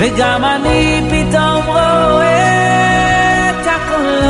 [0.00, 4.28] וגם אני פתאום רואה את הקולות.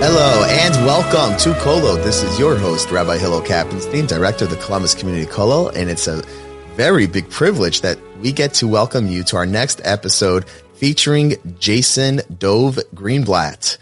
[0.00, 2.04] Hello and welcome to Kolot.
[2.04, 6.06] This is your host, Rabbi Hillel Kappenstein, director of the Columbus Community Kollel, and it's
[6.06, 6.22] a
[6.76, 10.44] very big privilege that we get to welcome you to our next episode
[10.74, 13.76] featuring Jason Dov Greenblatt.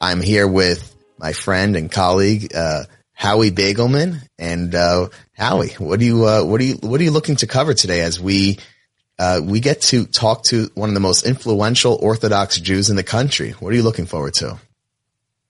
[0.00, 0.80] I'm here with
[1.18, 2.84] my friend and colleague, uh,
[3.20, 4.26] Howie Beigelman.
[4.38, 7.46] And, uh, Howie, what do you, uh, what are you, what are you looking to
[7.46, 8.58] cover today as we,
[9.18, 13.02] uh, we get to talk to one of the most influential Orthodox Jews in the
[13.02, 13.50] country.
[13.50, 14.58] What are you looking forward to?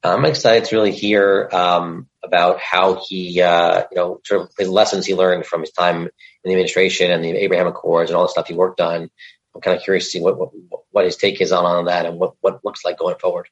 [0.02, 4.65] I'm excited to really hear um, about how he, uh, you know, sort of the
[4.65, 6.10] lessons he learned from his time in
[6.43, 9.09] the administration and the Abraham Accords and all the stuff he worked on.
[9.55, 12.05] I'm kind of curious to see what what, what his take is on on that
[12.05, 13.46] and what what looks like going forward.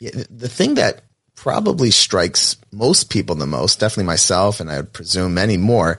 [0.00, 1.02] Yeah, the thing that
[1.36, 5.98] probably strikes most people the most, definitely myself, and I would presume many more,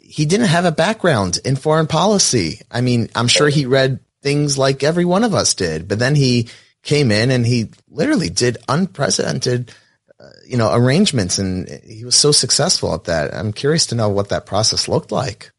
[0.00, 2.60] he didn't have a background in foreign policy.
[2.70, 6.14] I mean, I'm sure he read things like every one of us did, but then
[6.14, 6.48] he
[6.82, 9.72] came in and he literally did unprecedented,
[10.20, 13.34] uh, you know, arrangements, and he was so successful at that.
[13.34, 15.50] I'm curious to know what that process looked like.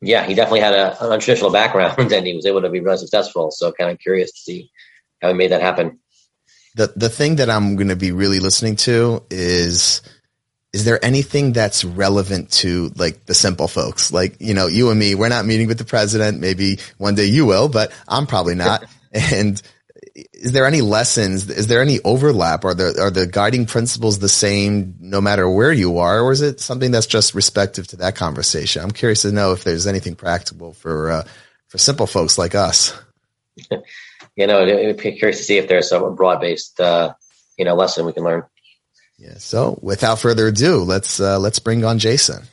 [0.00, 2.98] Yeah, he definitely had a, an untraditional background, and he was able to be really
[2.98, 3.50] successful.
[3.50, 4.70] So, kind of curious to see
[5.22, 6.00] how he made that happen.
[6.76, 10.02] The the thing that I'm going to be really listening to is
[10.72, 14.98] is there anything that's relevant to like the simple folks like you know you and
[14.98, 18.54] me we're not meeting with the president maybe one day you will but i'm probably
[18.54, 19.62] not and
[20.32, 21.48] is there any lessons?
[21.50, 22.64] Is there any overlap?
[22.64, 26.40] Are the are the guiding principles the same no matter where you are, or is
[26.40, 28.82] it something that's just respective to that conversation?
[28.82, 31.24] I'm curious to know if there's anything practical for uh,
[31.68, 32.98] for simple folks like us.
[34.36, 37.14] you know, I'd be curious to see if there's a broad based uh,
[37.56, 38.44] you know lesson we can learn.
[39.18, 39.38] Yeah.
[39.38, 42.44] So, without further ado, let's uh, let's bring on Jason.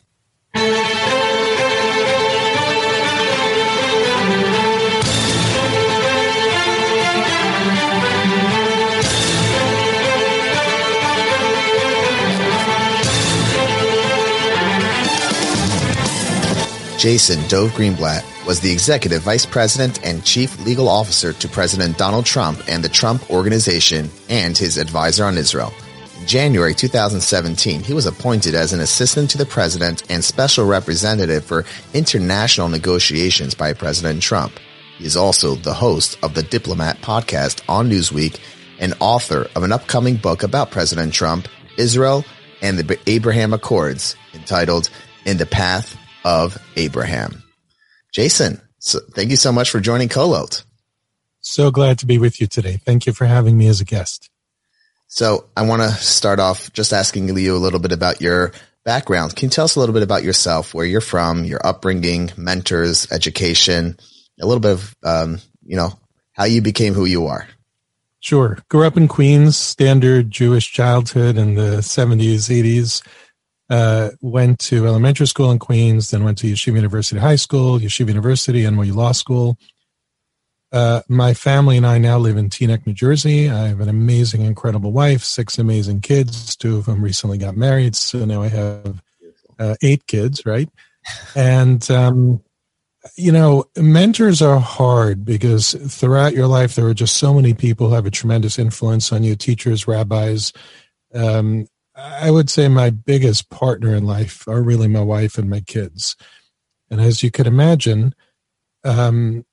[17.04, 22.26] Jason Dov Greenblatt was the executive vice president and chief legal officer to President Donald
[22.26, 25.74] Trump and the Trump Organization and his advisor on Israel.
[26.18, 31.44] In January 2017, he was appointed as an assistant to the president and special representative
[31.44, 34.58] for international negotiations by President Trump.
[34.98, 38.40] He is also the host of the Diplomat podcast on Newsweek
[38.80, 42.24] and author of an upcoming book about President Trump, Israel,
[42.62, 44.90] and the Abraham Accords entitled
[45.26, 47.44] In the Path of Abraham.
[48.12, 50.64] Jason, so thank you so much for joining Kolot.
[51.42, 52.78] So glad to be with you today.
[52.86, 54.30] Thank you for having me as a guest.
[55.08, 58.52] So I want to start off just asking you a little bit about your
[58.84, 59.36] background.
[59.36, 63.12] Can you tell us a little bit about yourself, where you're from, your upbringing, mentors,
[63.12, 63.98] education,
[64.42, 66.00] a little bit of, um, you know,
[66.32, 67.48] how you became who you are?
[68.20, 68.58] Sure.
[68.70, 73.04] Grew up in Queens, standard Jewish childhood in the 70s, 80s
[73.70, 78.10] uh, went to elementary school in Queens, then went to Yeshiva University High School, Yeshiva
[78.10, 79.58] University, NYU Law School.
[80.72, 83.50] Uh, my family and I now live in Teaneck, New Jersey.
[83.50, 87.96] I have an amazing, incredible wife, six amazing kids, two of them recently got married.
[87.96, 89.02] So now I have
[89.60, 90.68] uh, eight kids, right?
[91.36, 92.42] And, um,
[93.16, 97.90] you know, mentors are hard because throughout your life, there are just so many people
[97.90, 100.54] who have a tremendous influence on you teachers, rabbis,
[101.14, 105.62] um, I would say my biggest partner in life are really my wife and my
[105.62, 106.16] kids.
[106.90, 108.16] And as you could imagine,
[108.84, 109.46] um,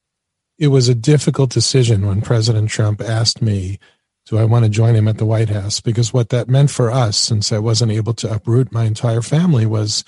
[0.59, 3.79] it was a difficult decision when President Trump asked me,
[4.27, 5.81] Do I want to join him at the White House?
[5.81, 9.67] Because what that meant for us, since I wasn't able to uproot my entire family,
[9.67, 10.05] was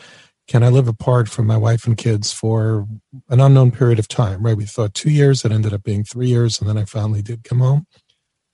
[0.49, 2.87] can I live apart from my wife and kids for
[3.29, 4.57] an unknown period of time, right?
[4.57, 7.45] We thought two years, it ended up being three years, and then I finally did
[7.45, 7.87] come home.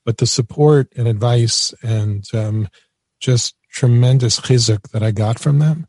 [0.05, 2.69] But the support and advice and um,
[3.19, 5.87] just tremendous chizuk that I got from them.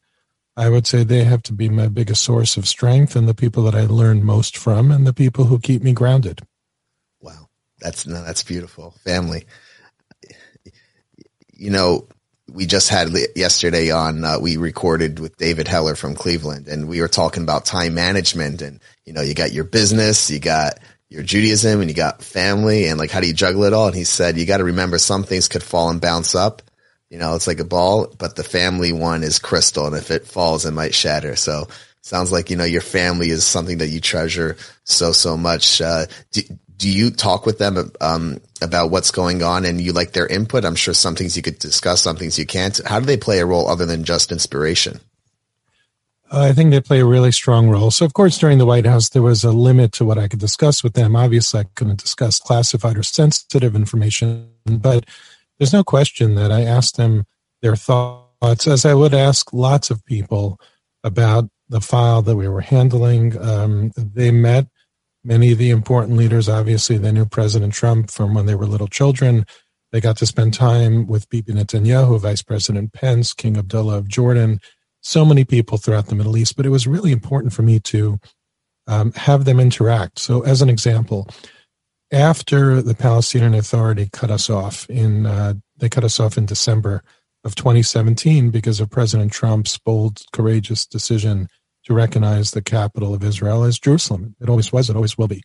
[0.57, 3.63] I would say they have to be my biggest source of strength and the people
[3.65, 6.41] that I learn most from and the people who keep me grounded.
[7.21, 7.49] Wow.
[7.81, 8.91] That's, that's beautiful.
[9.04, 9.47] Family.
[11.53, 12.09] You know,
[12.49, 17.01] we just had yesterday on, uh, we recorded with David Heller from Cleveland and we
[17.01, 20.78] were talking about time management and, you know, you got your business, you got
[21.09, 23.87] your Judaism and you got family and like, how do you juggle it all?
[23.87, 26.63] And he said, you got to remember some things could fall and bounce up
[27.10, 30.27] you know, it's like a ball, but the family one is crystal, and if it
[30.27, 31.34] falls, it might shatter.
[31.34, 31.66] So
[32.03, 35.80] sounds like you know your family is something that you treasure so so much.
[35.80, 36.42] Uh, do,
[36.77, 40.65] do you talk with them um, about what's going on, and you like their input?
[40.65, 42.80] I'm sure some things you could discuss, some things you can't.
[42.86, 45.01] How do they play a role other than just inspiration?
[46.33, 47.91] I think they play a really strong role.
[47.91, 50.39] So, of course, during the White House, there was a limit to what I could
[50.39, 51.16] discuss with them.
[51.16, 55.06] Obviously, I couldn't discuss classified or sensitive information, but
[55.60, 57.24] there's no question that I asked them
[57.62, 60.59] their thoughts, as I would ask lots of people
[61.04, 63.41] about the file that we were handling.
[63.41, 64.66] Um, they met
[65.22, 66.48] many of the important leaders.
[66.48, 69.47] Obviously, they knew President Trump from when they were little children.
[69.92, 74.60] They got to spend time with Bibi Netanyahu, Vice President Pence, King Abdullah of Jordan
[75.01, 78.18] so many people throughout the Middle East, but it was really important for me to
[78.86, 80.18] um, have them interact.
[80.18, 81.28] So, as an example,
[82.12, 87.03] after the Palestinian Authority cut us off in, uh, they cut us off in December
[87.45, 91.48] of 2017 because of President Trump's bold, courageous decision
[91.84, 94.36] to recognize the capital of Israel as Jerusalem.
[94.41, 95.42] It always was, it always will be.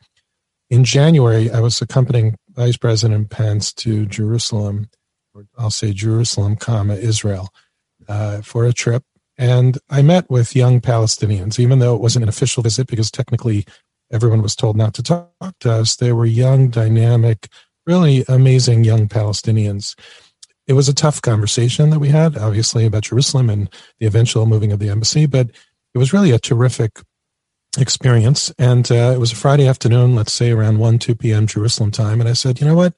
[0.70, 4.90] In January, I was accompanying Vice President Pence to Jerusalem,
[5.34, 7.50] or I'll say Jerusalem, comma, Israel,
[8.08, 9.04] uh, for a trip
[9.38, 13.66] and I met with young Palestinians, even though it wasn't an official visit because technically
[14.12, 15.96] everyone was told not to talk to us.
[15.96, 17.48] They were young, dynamic,
[17.86, 19.98] really amazing young Palestinians.
[20.68, 23.70] It was a tough conversation that we had, obviously, about Jerusalem and
[24.00, 25.50] the eventual moving of the embassy, but
[25.94, 27.00] it was really a terrific
[27.78, 28.52] experience.
[28.58, 31.48] And uh, it was a Friday afternoon, let's say around 1, 2 p.m.
[31.48, 32.20] Jerusalem time.
[32.20, 32.94] And I said, you know what?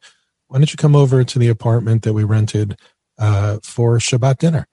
[0.47, 2.77] Why don't you come over to the apartment that we rented
[3.17, 4.67] uh, for Shabbat dinner?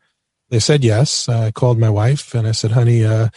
[0.51, 1.29] They said yes.
[1.29, 3.29] I called my wife and I said, honey, uh,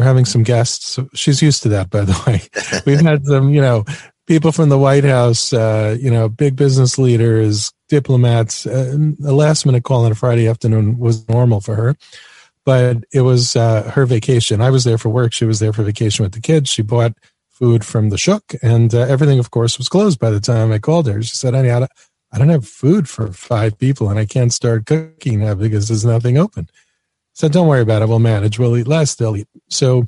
[0.00, 0.98] we're having some guests.
[1.12, 2.40] She's used to that, by the way.
[2.86, 3.84] We've had some, you know,
[4.26, 8.64] people from the White House, uh, you know, big business leaders, diplomats.
[8.64, 11.96] Uh, a last minute call on a Friday afternoon was normal for her,
[12.64, 14.62] but it was uh, her vacation.
[14.62, 15.34] I was there for work.
[15.34, 16.70] She was there for vacation with the kids.
[16.70, 17.12] She bought
[17.50, 20.78] food from the Shuk, and uh, everything, of course, was closed by the time I
[20.78, 21.22] called her.
[21.22, 25.54] She said, I don't have food for five people and I can't start cooking now
[25.54, 26.70] because there's nothing open.
[27.32, 28.08] So don't worry about it.
[28.08, 28.58] We'll manage.
[28.58, 29.14] We'll eat less.
[29.14, 29.48] They'll eat.
[29.68, 30.04] So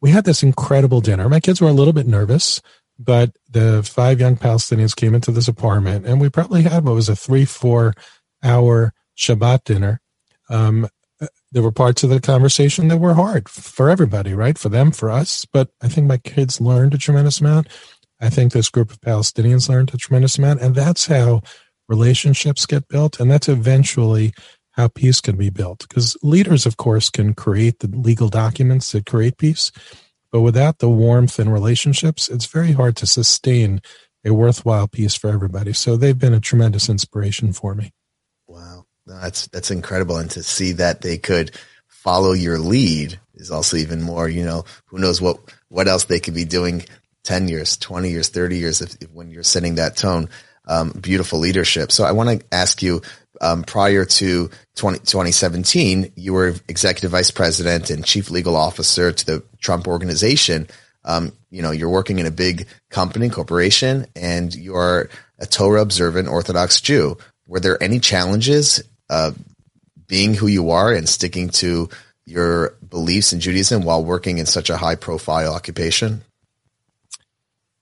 [0.00, 1.28] we had this incredible dinner.
[1.28, 2.60] My kids were a little bit nervous,
[2.98, 7.08] but the five young Palestinians came into this apartment and we probably had what was
[7.08, 7.94] a three, four
[8.42, 10.00] hour Shabbat dinner.
[10.50, 10.88] Um,
[11.52, 14.58] there were parts of the conversation that were hard for everybody, right?
[14.58, 15.44] For them, for us.
[15.44, 17.68] But I think my kids learned a tremendous amount.
[18.20, 20.60] I think this group of Palestinians learned a tremendous amount.
[20.60, 21.42] And that's how
[21.88, 23.20] relationships get built.
[23.20, 24.32] And that's eventually
[24.72, 25.86] how peace can be built.
[25.88, 29.70] Because leaders, of course, can create the legal documents that create peace.
[30.30, 33.82] But without the warmth and relationships, it's very hard to sustain
[34.24, 35.72] a worthwhile peace for everybody.
[35.72, 37.92] So they've been a tremendous inspiration for me.
[38.46, 38.86] Wow.
[39.06, 40.16] That's that's incredible.
[40.16, 41.50] And to see that they could
[41.86, 45.38] follow your lead is also even more, you know, who knows what
[45.68, 46.84] what else they could be doing
[47.24, 50.28] 10 years, 20 years, 30 years, if, if when you're setting that tone,
[50.66, 51.92] um, beautiful leadership.
[51.92, 53.02] So I want to ask you,
[53.42, 59.26] um, prior to 20, 2017, you were executive vice president and chief legal officer to
[59.26, 60.68] the Trump organization.
[61.04, 66.28] Um, you know, you're working in a big company, corporation, and you're a Torah observant
[66.28, 67.18] Orthodox Jew.
[67.48, 69.32] Were there any challenges, uh,
[70.06, 71.88] being who you are and sticking to
[72.24, 76.22] your beliefs in Judaism while working in such a high profile occupation?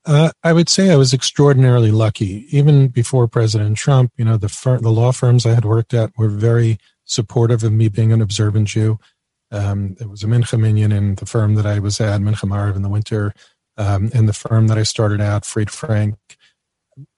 [0.05, 2.47] Uh, I would say I was extraordinarily lucky.
[2.55, 6.29] Even before President Trump, you know, the the law firms I had worked at were
[6.29, 8.97] very supportive of me being an observant Jew.
[9.51, 12.75] Um, it was a Mincha Minyan in the firm that I was at, Mincha Maariv
[12.75, 13.33] in the winter,
[13.77, 16.15] um, and the firm that I started out, Fried Frank.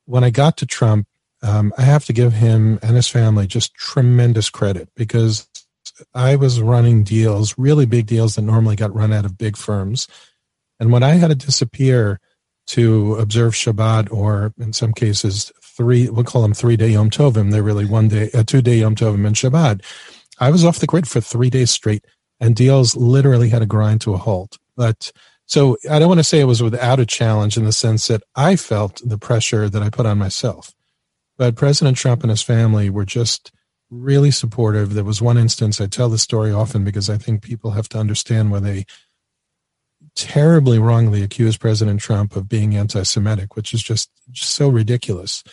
[0.06, 1.08] When I got to Trump,
[1.42, 5.48] um, I have to give him and his family just tremendous credit because
[6.14, 10.08] I was running deals, really big deals that normally got run out of big firms.
[10.80, 12.20] And when I had to disappear–
[12.68, 17.52] to observe Shabbat, or in some cases, three, we'll call them three day Yom Tovim.
[17.52, 19.82] They're really one day, a two day Yom Tovim and Shabbat.
[20.40, 22.06] I was off the grid for three days straight,
[22.40, 24.58] and deals literally had to grind to a halt.
[24.76, 25.12] But
[25.46, 28.24] so I don't want to say it was without a challenge in the sense that
[28.36, 30.74] I felt the pressure that I put on myself.
[31.38, 33.52] But President Trump and his family were just
[33.90, 34.94] really supportive.
[34.94, 38.00] There was one instance, I tell the story often because I think people have to
[38.00, 38.86] understand when they
[40.16, 45.44] terribly wrongly accused President Trump of being anti Semitic, which is just, just so ridiculous.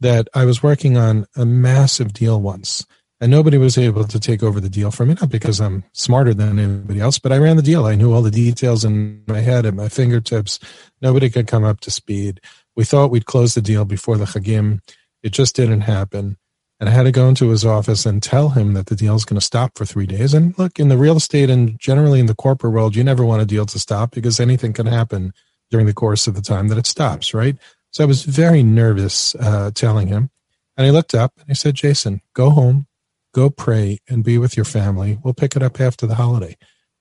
[0.00, 2.84] That I was working on a massive deal once,
[3.20, 6.34] and nobody was able to take over the deal for me, not because I'm smarter
[6.34, 7.86] than anybody else, but I ran the deal.
[7.86, 10.58] I knew all the details in my head at my fingertips.
[11.00, 12.40] Nobody could come up to speed.
[12.76, 14.80] We thought we'd close the deal before the Chagim.
[15.22, 16.36] It just didn't happen.
[16.80, 19.24] And I had to go into his office and tell him that the deal is
[19.24, 20.34] going to stop for three days.
[20.34, 23.42] And look, in the real estate and generally in the corporate world, you never want
[23.42, 25.32] a deal to stop because anything can happen
[25.70, 27.56] during the course of the time that it stops, right?
[27.90, 30.30] So I was very nervous uh, telling him.
[30.76, 32.86] And I looked up and I said, Jason, go home,
[33.32, 35.18] go pray, and be with your family.
[35.22, 36.56] We'll pick it up after the holiday.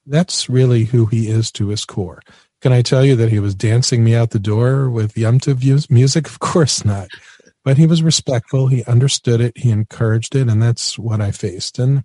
[0.05, 2.21] that's really who he is to his core.
[2.61, 5.39] Can I tell you that he was dancing me out the door with Yom
[5.89, 6.27] music?
[6.29, 7.09] Of course not.
[7.63, 8.67] But he was respectful.
[8.67, 9.57] He understood it.
[9.57, 10.49] He encouraged it.
[10.49, 11.79] And that's what I faced.
[11.79, 12.03] And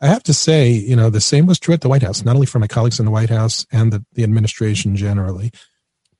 [0.00, 2.34] I have to say, you know, the same was true at the White House, not
[2.34, 5.50] only for my colleagues in the White House and the, the administration generally,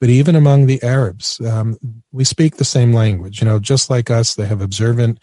[0.01, 1.41] but even among the Arabs.
[1.41, 1.79] Um,
[2.13, 3.41] we speak the same language.
[3.41, 5.21] You know, just like us, they have observant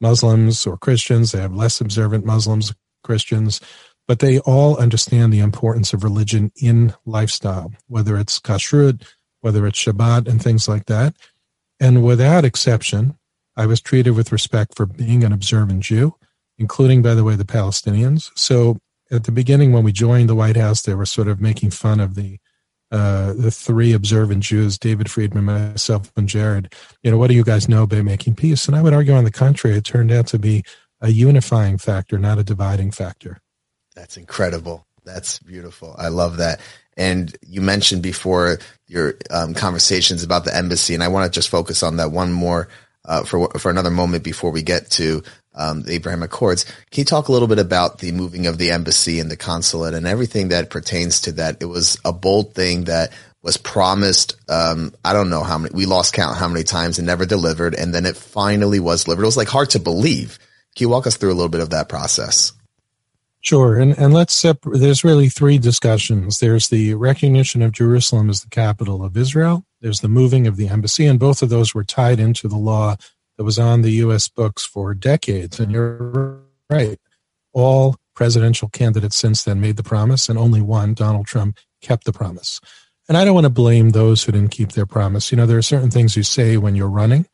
[0.00, 2.72] Muslims or Christians, they have less observant Muslims,
[3.02, 3.60] Christians
[4.08, 9.06] but they all understand the importance of religion in lifestyle, whether it's kashrut,
[9.42, 11.14] whether it's Shabbat, and things like that.
[11.80, 13.16] And without exception,
[13.56, 16.14] I was treated with respect for being an observant Jew,
[16.58, 18.30] including, by the way, the Palestinians.
[18.36, 18.78] So
[19.10, 22.00] at the beginning, when we joined the White House, they were sort of making fun
[22.00, 22.38] of the
[22.90, 26.72] uh, the three observant Jews, David Friedman, myself, and Jared.
[27.02, 28.66] You know, what do you guys know about making peace?
[28.66, 30.64] And I would argue, on the contrary, it turned out to be
[31.02, 33.42] a unifying factor, not a dividing factor.
[33.94, 34.86] That's incredible.
[35.04, 35.94] That's beautiful.
[35.98, 36.60] I love that.
[36.98, 41.48] And you mentioned before your um, conversations about the embassy, and I want to just
[41.48, 42.68] focus on that one more
[43.04, 45.22] uh, for for another moment before we get to
[45.54, 46.64] um, the Abraham Accords.
[46.90, 49.94] Can you talk a little bit about the moving of the embassy and the consulate
[49.94, 51.58] and everything that pertains to that?
[51.60, 53.12] It was a bold thing that
[53.42, 54.34] was promised.
[54.48, 55.74] Um, I don't know how many.
[55.74, 59.22] We lost count how many times and never delivered, and then it finally was delivered.
[59.22, 60.38] It was like hard to believe.
[60.74, 62.52] Can you walk us through a little bit of that process?
[63.40, 64.78] Sure, and and let's separate.
[64.78, 66.40] There's really three discussions.
[66.40, 69.64] There's the recognition of Jerusalem as the capital of Israel.
[69.80, 72.96] There's the moving of the embassy, and both of those were tied into the law
[73.36, 74.26] that was on the U.S.
[74.28, 75.60] books for decades.
[75.60, 76.98] And you're right,
[77.52, 82.12] all presidential candidates since then made the promise, and only one, Donald Trump, kept the
[82.12, 82.60] promise.
[83.08, 85.30] And I don't want to blame those who didn't keep their promise.
[85.30, 87.26] You know, there are certain things you say when you're running,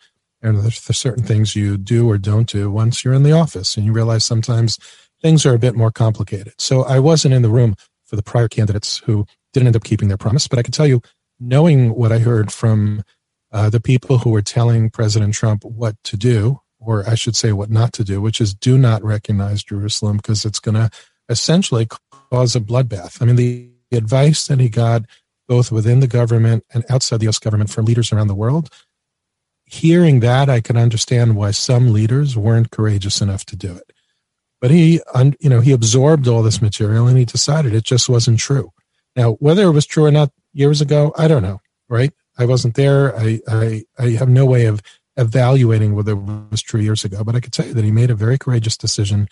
[0.42, 3.86] and there's certain things you do or don't do once you're in the office, and
[3.86, 4.78] you realize sometimes
[5.24, 6.52] things are a bit more complicated.
[6.58, 10.08] So I wasn't in the room for the prior candidates who didn't end up keeping
[10.08, 11.00] their promise, but I can tell you,
[11.40, 13.02] knowing what I heard from
[13.50, 17.52] uh, the people who were telling President Trump what to do, or I should say
[17.52, 20.90] what not to do, which is do not recognize Jerusalem because it's going to
[21.30, 21.88] essentially
[22.30, 23.22] cause a bloodbath.
[23.22, 25.06] I mean, the, the advice that he got
[25.48, 28.68] both within the government and outside the US government from leaders around the world,
[29.64, 33.93] hearing that, I can understand why some leaders weren't courageous enough to do it.
[34.64, 34.98] But he,
[35.40, 38.72] you know, he absorbed all this material and he decided it just wasn't true.
[39.14, 42.14] Now, whether it was true or not years ago, I don't know, right?
[42.38, 43.14] I wasn't there.
[43.14, 44.80] I, I, I have no way of
[45.18, 48.10] evaluating whether it was true years ago, but I could tell you that he made
[48.10, 49.28] a very courageous decision,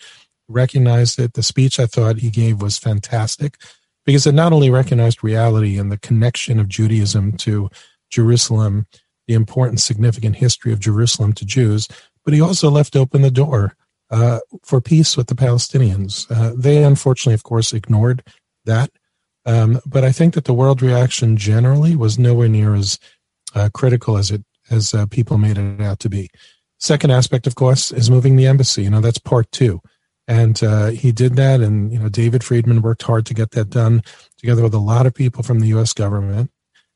[0.47, 1.33] recognized it.
[1.33, 3.57] The speech I thought he gave was fantastic
[4.05, 7.71] because it not only recognized reality and the connection of Judaism to
[8.11, 8.85] Jerusalem,
[9.27, 11.87] the important, significant history of Jerusalem to Jews,
[12.23, 13.75] but he also left open the door
[14.13, 16.27] uh, for peace with the Palestinians.
[16.29, 18.23] Uh, they unfortunately, of course, ignored
[18.63, 18.91] that.
[19.45, 22.99] Um, but I think that the world reaction generally was nowhere near as
[23.55, 26.29] uh, critical as it as uh, people made it out to be.
[26.79, 28.83] Second aspect, of course, is moving the embassy.
[28.83, 29.81] You know, that's part two,
[30.27, 31.59] and uh, he did that.
[31.59, 34.03] And you know, David Friedman worked hard to get that done,
[34.37, 35.91] together with a lot of people from the U.S.
[35.91, 36.51] government.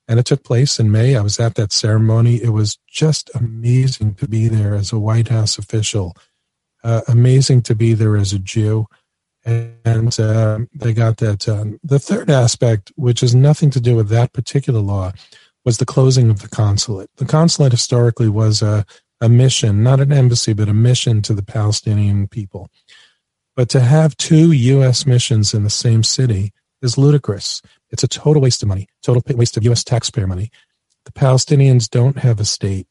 [0.07, 1.17] And it took place in May.
[1.17, 2.41] I was at that ceremony.
[2.41, 6.15] It was just amazing to be there as a White House official
[6.87, 8.87] uh, amazing to be there as a Jew.
[9.45, 11.79] And uh, they got that done.
[11.83, 15.11] The third aspect, which has nothing to do with that particular law,
[15.65, 17.09] was the closing of the consulate.
[17.17, 18.85] The consulate historically was a,
[19.19, 22.69] a mission, not an embassy, but a mission to the Palestinian people.
[23.55, 25.05] But to have two U.S.
[25.05, 27.61] missions in the same city is ludicrous.
[27.89, 29.83] It's a total waste of money, total waste of U.S.
[29.83, 30.51] taxpayer money.
[31.05, 32.87] The Palestinians don't have a state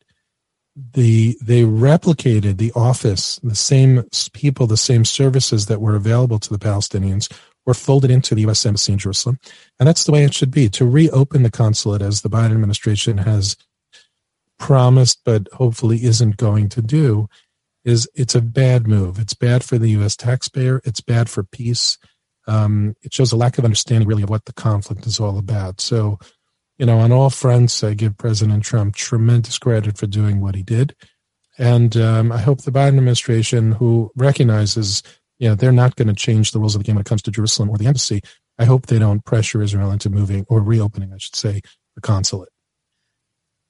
[0.76, 4.04] the they replicated the office, the same
[4.34, 7.32] people, the same services that were available to the Palestinians
[7.64, 8.64] were folded into the U.S.
[8.64, 9.38] Embassy in Jerusalem,
[9.80, 10.68] and that's the way it should be.
[10.68, 13.56] To reopen the consulate, as the Biden administration has
[14.58, 17.28] promised, but hopefully isn't going to do,
[17.84, 19.18] is it's a bad move.
[19.18, 20.14] It's bad for the U.S.
[20.14, 20.80] taxpayer.
[20.84, 21.96] It's bad for peace.
[22.46, 25.80] Um, it shows a lack of understanding, really, of what the conflict is all about.
[25.80, 26.18] So
[26.78, 30.62] you know, on all fronts, I give President Trump tremendous credit for doing what he
[30.62, 30.94] did.
[31.58, 35.02] And um, I hope the Biden administration, who recognizes,
[35.38, 37.22] you know, they're not going to change the rules of the game when it comes
[37.22, 38.20] to Jerusalem or the embassy,
[38.58, 41.60] I hope they don't pressure Israel into moving or reopening, I should say,
[41.94, 42.50] the consulate.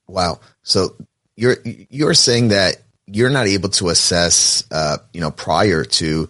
[0.08, 0.40] Wow.
[0.62, 0.96] So
[1.36, 6.28] you're you're saying that you're not able to assess, uh, you know, prior to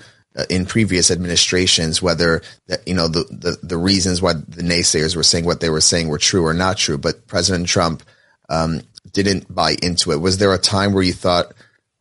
[0.51, 5.23] in previous administrations, whether that, you know, the, the, the, reasons why the naysayers were
[5.23, 8.03] saying what they were saying were true or not true, but President Trump,
[8.49, 10.21] um, didn't buy into it.
[10.21, 11.53] Was there a time where you thought,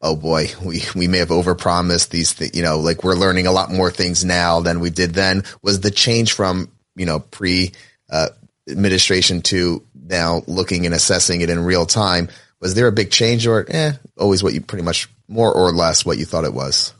[0.02, 3.52] oh boy, we, we may have overpromised these things, you know, like we're learning a
[3.52, 5.44] lot more things now than we did then?
[5.62, 7.72] Was the change from you know, pre
[8.10, 8.30] uh,
[8.70, 12.30] administration to now looking and assessing it in real time.
[12.60, 16.06] Was there a big change or eh, always what you pretty much more or less
[16.06, 16.94] what you thought it was?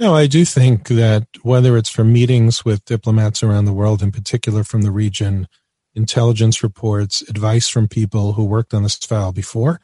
[0.00, 4.10] No, I do think that whether it's from meetings with diplomats around the world, in
[4.10, 5.46] particular from the region,
[5.94, 9.78] intelligence reports, advice from people who worked on this file before,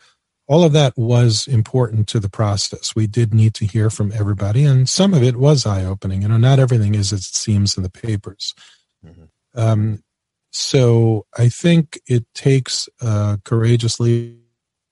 [0.48, 2.96] all of that was important to the process.
[2.96, 6.22] We did need to hear from everybody, and some of it was eye opening.
[6.22, 8.54] You know, not everything is as it seems in the papers.
[9.04, 9.24] Mm-hmm.
[9.54, 10.02] Um,
[10.50, 14.38] so I think it takes a courageous leader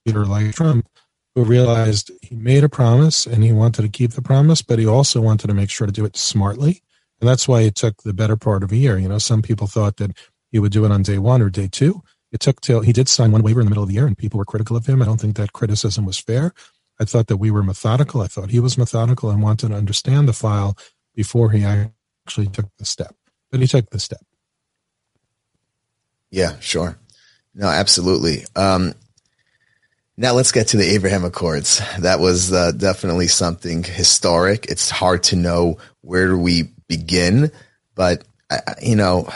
[0.06, 0.86] like Trump
[1.34, 4.86] who realized he made a promise and he wanted to keep the promise, but he
[4.86, 6.82] also wanted to make sure to do it smartly.
[7.20, 8.98] And that's why it took the better part of a year.
[8.98, 10.16] You know, some people thought that
[10.50, 12.02] he would do it on day one or day two.
[12.30, 14.16] It took till he did sign one waiver in the middle of the year and
[14.16, 15.02] people were critical of him.
[15.02, 16.52] I don't think that criticism was fair.
[17.00, 18.20] I thought that we were methodical.
[18.20, 20.76] I thought he was methodical and wanted to understand the file
[21.14, 23.14] before he actually took the step.
[23.50, 24.24] But he took the step.
[26.30, 26.98] Yeah, sure.
[27.54, 28.44] No, absolutely.
[28.56, 28.94] Um,
[30.16, 31.80] now let's get to the Abraham Accords.
[31.98, 34.66] That was uh, definitely something historic.
[34.66, 37.50] It's hard to know where do we begin,
[37.94, 38.24] but
[38.80, 39.28] you know,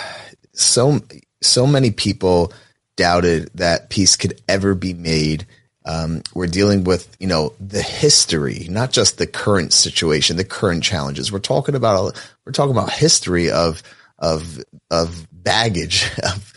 [0.53, 1.01] so
[1.41, 2.53] so many people
[2.97, 5.47] doubted that peace could ever be made.
[5.85, 10.85] Um, we're dealing with you know the history, not just the current situation, the current
[10.85, 11.33] challenges.
[11.33, 13.83] We're talking about we're talking about history of
[14.19, 16.53] of of baggage of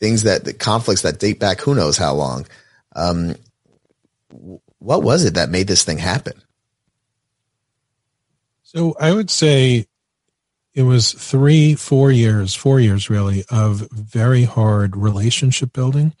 [0.00, 2.46] things that the conflicts that date back who knows how long.
[2.94, 3.34] Um,
[4.30, 6.42] what was it that made this thing happen?
[8.62, 9.86] So I would say
[10.74, 16.12] it was three, four years, four years really of very hard relationship building,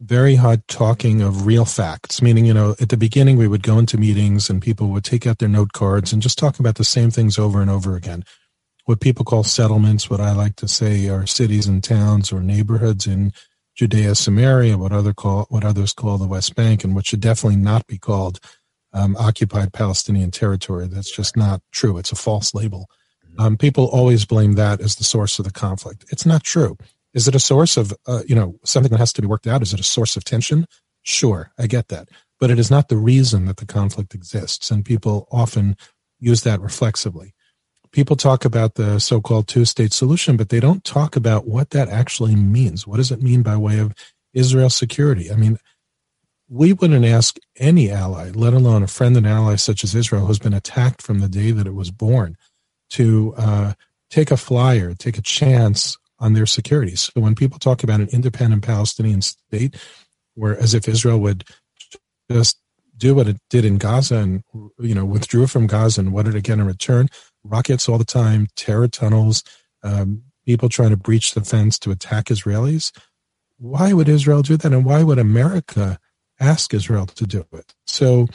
[0.00, 2.22] very hard talking of real facts.
[2.22, 5.26] Meaning, you know, at the beginning we would go into meetings and people would take
[5.26, 8.24] out their note cards and just talk about the same things over and over again.
[8.86, 13.06] What people call settlements, what I like to say are cities and towns or neighborhoods
[13.06, 13.32] in
[13.74, 17.56] Judea, Samaria, what other call what others call the West Bank, and what should definitely
[17.56, 18.40] not be called
[18.92, 20.86] um, occupied Palestinian territory.
[20.88, 21.96] That's just not true.
[21.98, 22.88] It's a false label.
[23.38, 26.04] Um, people always blame that as the source of the conflict.
[26.10, 26.76] It's not true.
[27.14, 29.62] Is it a source of uh, you know something that has to be worked out?
[29.62, 30.66] Is it a source of tension?
[31.02, 34.84] Sure, I get that, but it is not the reason that the conflict exists, and
[34.84, 35.76] people often
[36.18, 37.32] use that reflexively
[37.92, 42.36] people talk about the so-called two-state solution, but they don't talk about what that actually
[42.36, 42.86] means.
[42.86, 43.94] What does it mean by way of
[44.32, 45.30] Israel security?
[45.30, 45.58] I mean,
[46.48, 50.38] we wouldn't ask any ally, let alone a friend and ally such as Israel, who's
[50.38, 52.36] been attacked from the day that it was born,
[52.90, 53.72] to uh,
[54.10, 56.96] take a flyer, take a chance on their security.
[56.96, 59.76] So when people talk about an independent Palestinian state,
[60.34, 61.44] where as if Israel would
[62.30, 62.58] just
[62.96, 64.44] do what it did in Gaza and
[64.78, 67.08] you know withdrew from Gaza and what it get in return?
[67.44, 69.42] Rockets all the time, terror tunnels,
[69.82, 72.92] um, people trying to breach the fence to attack Israelis.
[73.58, 74.72] Why would Israel do that?
[74.72, 75.98] And why would America
[76.38, 77.74] ask Israel to do it?
[77.86, 78.26] So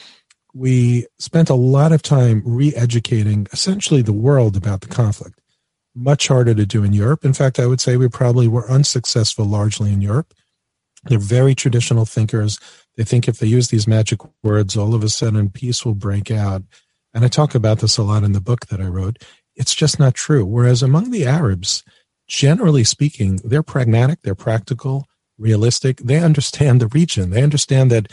[0.54, 5.40] we spent a lot of time re educating essentially the world about the conflict.
[5.94, 7.24] Much harder to do in Europe.
[7.24, 10.34] In fact, I would say we probably were unsuccessful largely in Europe.
[11.04, 12.58] They're very traditional thinkers.
[12.96, 16.30] They think if they use these magic words, all of a sudden peace will break
[16.30, 16.62] out
[17.16, 19.24] and I talk about this a lot in the book that I wrote,
[19.54, 20.44] it's just not true.
[20.44, 21.82] Whereas among the Arabs,
[22.28, 25.06] generally speaking, they're pragmatic, they're practical,
[25.38, 25.96] realistic.
[25.96, 27.30] They understand the region.
[27.30, 28.12] They understand that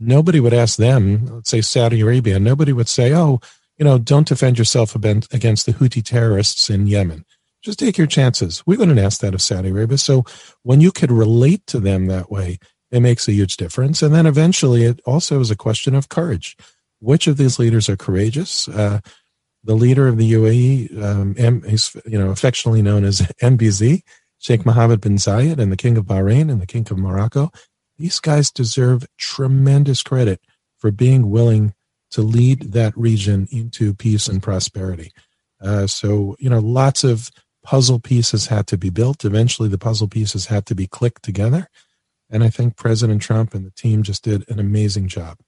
[0.00, 3.40] nobody would ask them, let's say Saudi Arabia, nobody would say, oh,
[3.76, 5.30] you know, don't defend yourself against
[5.66, 7.26] the Houthi terrorists in Yemen.
[7.62, 8.62] Just take your chances.
[8.66, 9.98] We wouldn't ask that of Saudi Arabia.
[9.98, 10.24] So
[10.62, 14.00] when you could relate to them that way, it makes a huge difference.
[14.00, 16.56] And then eventually it also is a question of courage
[17.00, 18.68] which of these leaders are courageous?
[18.68, 19.00] Uh,
[19.64, 24.02] the leader of the UAE, um, he's you know affectionately known as MBZ,
[24.38, 27.50] Sheikh Mohammed bin Zayed, and the King of Bahrain and the King of Morocco.
[27.98, 30.40] These guys deserve tremendous credit
[30.78, 31.74] for being willing
[32.12, 35.12] to lead that region into peace and prosperity.
[35.60, 37.30] Uh, so you know, lots of
[37.64, 39.24] puzzle pieces had to be built.
[39.24, 41.68] Eventually, the puzzle pieces had to be clicked together,
[42.30, 45.38] and I think President Trump and the team just did an amazing job.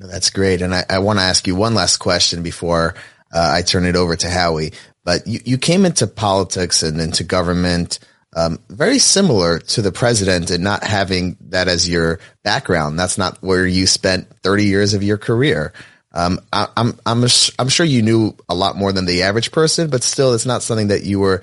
[0.00, 0.62] That's great.
[0.62, 2.94] And I, I want to ask you one last question before
[3.32, 4.72] uh, I turn it over to Howie.
[5.04, 7.98] But you, you came into politics and into government
[8.36, 12.98] um, very similar to the president and not having that as your background.
[12.98, 15.72] That's not where you spent 30 years of your career.
[16.12, 17.24] Um, I, I'm, I'm,
[17.58, 20.62] I'm sure you knew a lot more than the average person, but still it's not
[20.62, 21.42] something that you were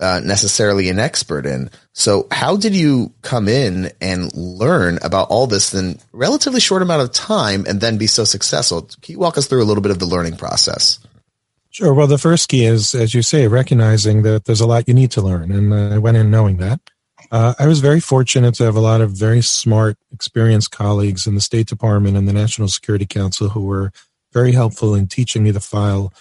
[0.00, 1.70] uh, necessarily an expert in.
[1.92, 7.02] So how did you come in and learn about all this in relatively short amount
[7.02, 8.88] of time and then be so successful?
[9.02, 10.98] Can you walk us through a little bit of the learning process?
[11.70, 11.92] Sure.
[11.92, 15.10] Well, the first key is, as you say, recognizing that there's a lot you need
[15.12, 15.50] to learn.
[15.50, 16.80] And I went in knowing that.
[17.30, 21.34] Uh, I was very fortunate to have a lot of very smart, experienced colleagues in
[21.34, 23.92] the State Department and the National Security Council who were
[24.32, 26.12] very helpful in teaching me the file,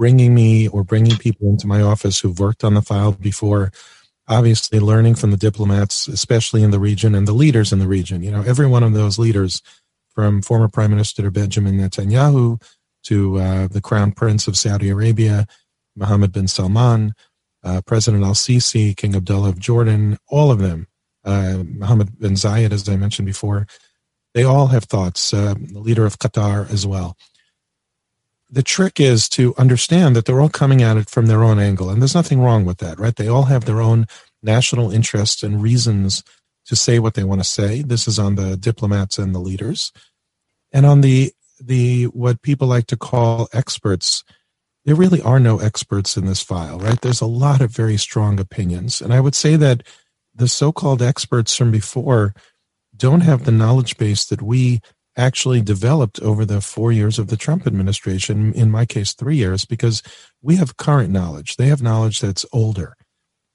[0.00, 3.70] bringing me or bringing people into my office who've worked on the file before.
[4.26, 8.22] Obviously, learning from the diplomats, especially in the region, and the leaders in the region.
[8.22, 9.60] You know, every one of those leaders,
[10.14, 12.62] from former Prime Minister Benjamin Netanyahu
[13.04, 15.46] to uh, the Crown Prince of Saudi Arabia,
[15.94, 17.12] Mohammed bin Salman,
[17.62, 20.86] uh, President Al Sisi, King Abdullah of Jordan, all of them,
[21.26, 23.66] uh, Mohammed bin Zayed, as I mentioned before,
[24.32, 27.18] they all have thoughts, uh, the leader of Qatar as well.
[28.52, 31.88] The trick is to understand that they're all coming at it from their own angle,
[31.88, 33.14] and there's nothing wrong with that, right?
[33.14, 34.06] They all have their own
[34.42, 36.24] national interests and reasons
[36.66, 37.82] to say what they want to say.
[37.82, 39.92] This is on the diplomats and the leaders.
[40.72, 41.32] And on the
[41.62, 44.24] the what people like to call experts,
[44.84, 47.00] there really are no experts in this file, right?
[47.00, 49.00] There's a lot of very strong opinions.
[49.00, 49.82] And I would say that
[50.34, 52.34] the so called experts from before
[52.96, 54.80] don't have the knowledge base that we
[55.16, 59.64] actually developed over the four years of the Trump administration, in my case, three years,
[59.64, 60.02] because
[60.42, 61.56] we have current knowledge.
[61.56, 62.96] They have knowledge that's older.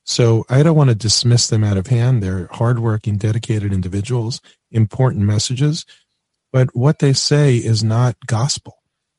[0.05, 2.21] So I don't want to dismiss them out of hand.
[2.21, 4.39] They're hardworking, dedicated individuals,
[4.71, 5.85] important messages.
[6.53, 8.77] But what they say is not gospel.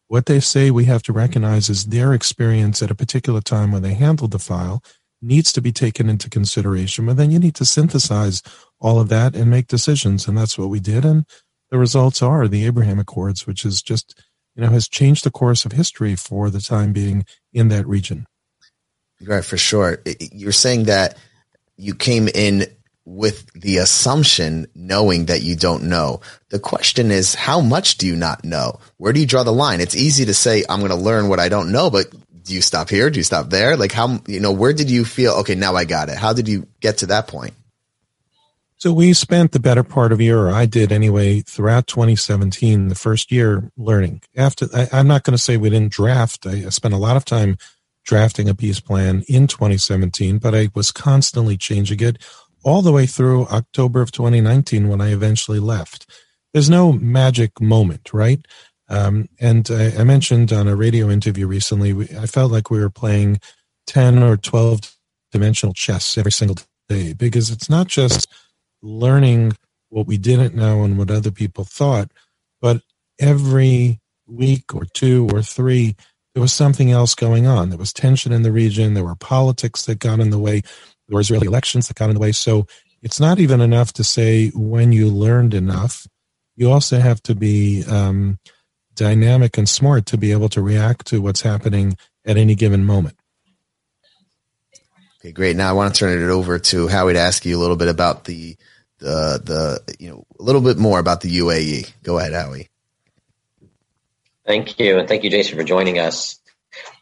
[0.08, 3.82] What they say we have to recognize is their experience at a particular time when
[3.82, 4.82] they handled the file
[5.20, 7.06] needs to be taken into consideration.
[7.06, 8.42] But then you need to synthesize
[8.78, 10.28] all of that and make decisions.
[10.28, 11.04] And that's what we did.
[11.04, 11.24] And
[11.70, 14.22] the results are the Abraham Accords, which is just,
[14.54, 18.26] you know, has changed the course of history for the time being in that region.
[19.20, 20.02] Right, for sure.
[20.20, 21.16] You're saying that
[21.76, 22.66] you came in
[23.04, 26.20] with the assumption knowing that you don't know.
[26.50, 28.80] The question is, how much do you not know?
[28.96, 29.80] Where do you draw the line?
[29.80, 32.06] It's easy to say, I'm going to learn what I don't know, but
[32.42, 33.08] do you stop here?
[33.08, 33.76] Do you stop there?
[33.76, 36.16] Like how, you know, where did you feel, okay, now I got it.
[36.16, 37.54] How did you get to that point?
[38.78, 42.88] So we spent the better part of a year, or I did anyway, throughout 2017,
[42.88, 44.20] the first year learning.
[44.36, 46.46] After, I, am not going to say we didn't draft.
[46.46, 47.56] I, I spent a lot of time
[48.04, 52.22] drafting a peace plan in 2017, but I was constantly changing it
[52.64, 56.06] all the way through October of 2019 when I eventually left.
[56.52, 58.44] There's no magic moment, right?
[58.88, 62.78] Um, and I, I, mentioned on a radio interview recently, we, I felt like we
[62.78, 63.40] were playing
[63.88, 64.96] 10 or 12
[65.32, 66.56] dimensional chess every single
[66.88, 68.28] day because it's not just
[68.82, 69.56] learning
[69.88, 72.10] what we didn't know and what other people thought,
[72.60, 72.82] but
[73.18, 75.96] every week or two or three,
[76.34, 77.70] there was something else going on.
[77.70, 78.94] There was tension in the region.
[78.94, 80.60] There were politics that got in the way.
[81.08, 82.32] There were Israeli elections that got in the way.
[82.32, 82.66] So
[83.02, 86.06] it's not even enough to say when you learned enough.
[86.56, 88.38] You also have to be um,
[88.94, 93.16] dynamic and smart to be able to react to what's happening at any given moment.
[95.26, 95.56] Okay, great.
[95.56, 97.88] Now I want to turn it over to Howie to ask you a little bit
[97.88, 98.56] about the
[98.98, 101.90] the the you know a little bit more about the UAE.
[102.04, 102.68] Go ahead, Howie.
[104.46, 106.38] Thank you, and thank you, Jason, for joining us.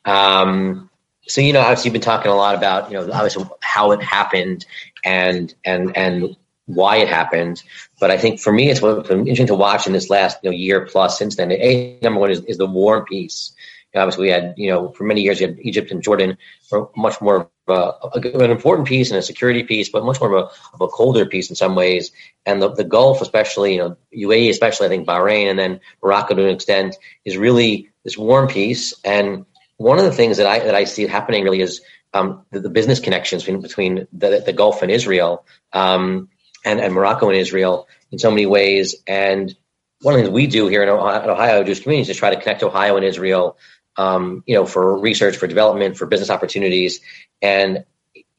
[0.06, 0.88] Um,
[1.26, 4.02] so you know, obviously, you've been talking a lot about you know obviously how it
[4.02, 4.64] happened
[5.04, 6.34] and and and
[6.64, 7.62] why it happened.
[8.00, 10.56] But I think for me, it's been interesting to watch in this last you know,
[10.56, 11.52] year plus since then.
[11.52, 13.52] A number one is, is the war and peace.
[13.92, 16.38] You know, obviously, we had you know for many years you had Egypt and Jordan
[16.72, 20.44] were much more a, an important piece and a security piece, but much more of
[20.44, 22.12] a, of a colder piece in some ways.
[22.44, 26.34] And the, the Gulf, especially you know UAE, especially I think Bahrain and then Morocco
[26.34, 29.46] to an extent, is really this warm piece and
[29.76, 32.70] one of the things that I that I see happening really is um, the, the,
[32.70, 36.28] business connections between, between the, the, Gulf and Israel, um,
[36.64, 38.94] and, and Morocco and Israel in so many ways.
[39.06, 39.54] And
[40.00, 42.40] one of the things we do here in Ohio, Ohio Jewish communities is try to
[42.40, 43.56] connect Ohio and Israel,
[43.96, 47.00] um, you know, for research, for development, for business opportunities.
[47.40, 47.84] And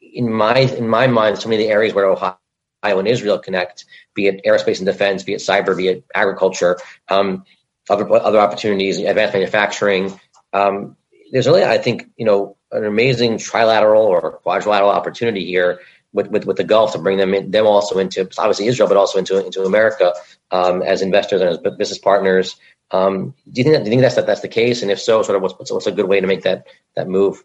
[0.01, 2.37] in my in my mind, so many of the areas where Ohio
[2.83, 6.77] and Israel connect, be it aerospace and defense, be it cyber, be it agriculture,
[7.09, 7.45] um,
[7.89, 10.19] other other opportunities, advanced manufacturing.
[10.53, 10.95] Um,
[11.31, 15.79] there's really, I think, you know, an amazing trilateral or quadrilateral opportunity here
[16.13, 18.97] with, with, with the Gulf to bring them in, them also into obviously Israel, but
[18.97, 20.13] also into into America
[20.51, 22.55] um, as investors and as business partners.
[22.95, 24.81] Um, do you think that, do you think that's that, that's the case?
[24.81, 27.43] And if so, sort of what's, what's a good way to make that that move?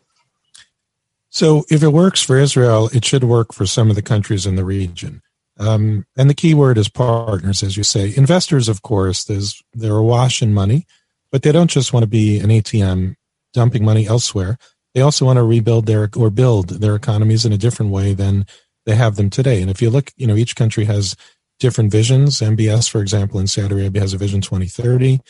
[1.31, 4.57] So, if it works for Israel, it should work for some of the countries in
[4.57, 5.23] the region.
[5.59, 8.15] Um, and the key word is partners, as you say.
[8.17, 10.87] Investors, of course, there's they're awash in money,
[11.31, 13.17] but they don't just want to be an ATM
[13.53, 14.57] dumping money elsewhere.
[14.95, 18.47] They also want to rebuild their or build their economies in a different way than
[18.87, 19.61] they have them today.
[19.61, 21.15] And if you look, you know, each country has
[21.61, 22.41] different visions.
[22.41, 25.21] MBS, for example, in Saudi Arabia has a vision 2030.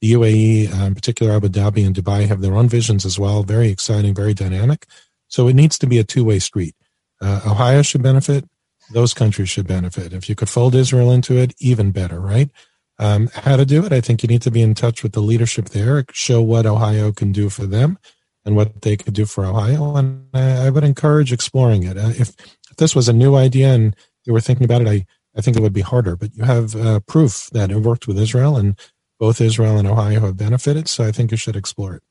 [0.00, 3.42] The UAE, uh, in particular Abu Dhabi and Dubai, have their own visions as well.
[3.42, 4.86] Very exciting, very dynamic.
[5.28, 6.74] So it needs to be a two way street.
[7.20, 8.48] Uh, Ohio should benefit.
[8.92, 10.12] Those countries should benefit.
[10.12, 12.50] If you could fold Israel into it, even better, right?
[12.98, 13.92] Um, how to do it?
[13.92, 17.12] I think you need to be in touch with the leadership there, show what Ohio
[17.12, 17.98] can do for them
[18.44, 19.96] and what they could do for Ohio.
[19.96, 21.98] And I, I would encourage exploring it.
[21.98, 22.30] Uh, if,
[22.70, 25.06] if, this was a new idea and you were thinking about it, I,
[25.36, 26.16] I think it would be harder.
[26.16, 28.78] But you have uh, proof that it worked with Israel, and
[29.18, 30.88] both Israel and Ohio have benefited.
[30.88, 32.02] So I think you should explore it.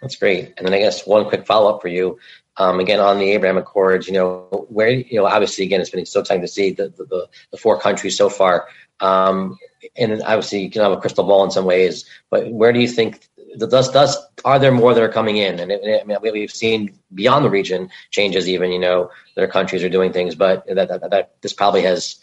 [0.00, 0.54] That's great.
[0.56, 2.18] And then I guess one quick follow up for you.
[2.56, 6.04] Um, again, on the Abraham Accords, you know, where, you know, obviously, again, it's been
[6.06, 8.68] so exciting to see the, the, the four countries so far.
[9.00, 9.58] Um,
[9.96, 12.88] and obviously, you can have a crystal ball in some ways, but where do you
[12.88, 15.58] think does does are there more that are coming in?
[15.60, 18.48] And it, I mean, we've seen beyond the region changes.
[18.48, 22.16] Even you know, their countries are doing things, but that, that, that this probably has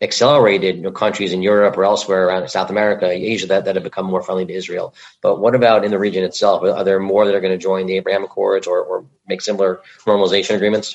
[0.00, 3.84] accelerated you know, countries in Europe or elsewhere around South America, Asia that, that have
[3.84, 4.94] become more friendly to Israel.
[5.22, 6.62] But what about in the region itself?
[6.62, 9.80] Are there more that are going to join the Abraham Accords or, or make similar
[10.06, 10.94] normalization agreements?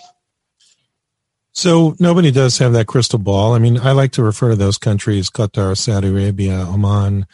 [1.53, 3.53] So nobody does have that crystal ball.
[3.53, 7.25] I mean, I like to refer to those countries, Qatar, Saudi Arabia, Oman.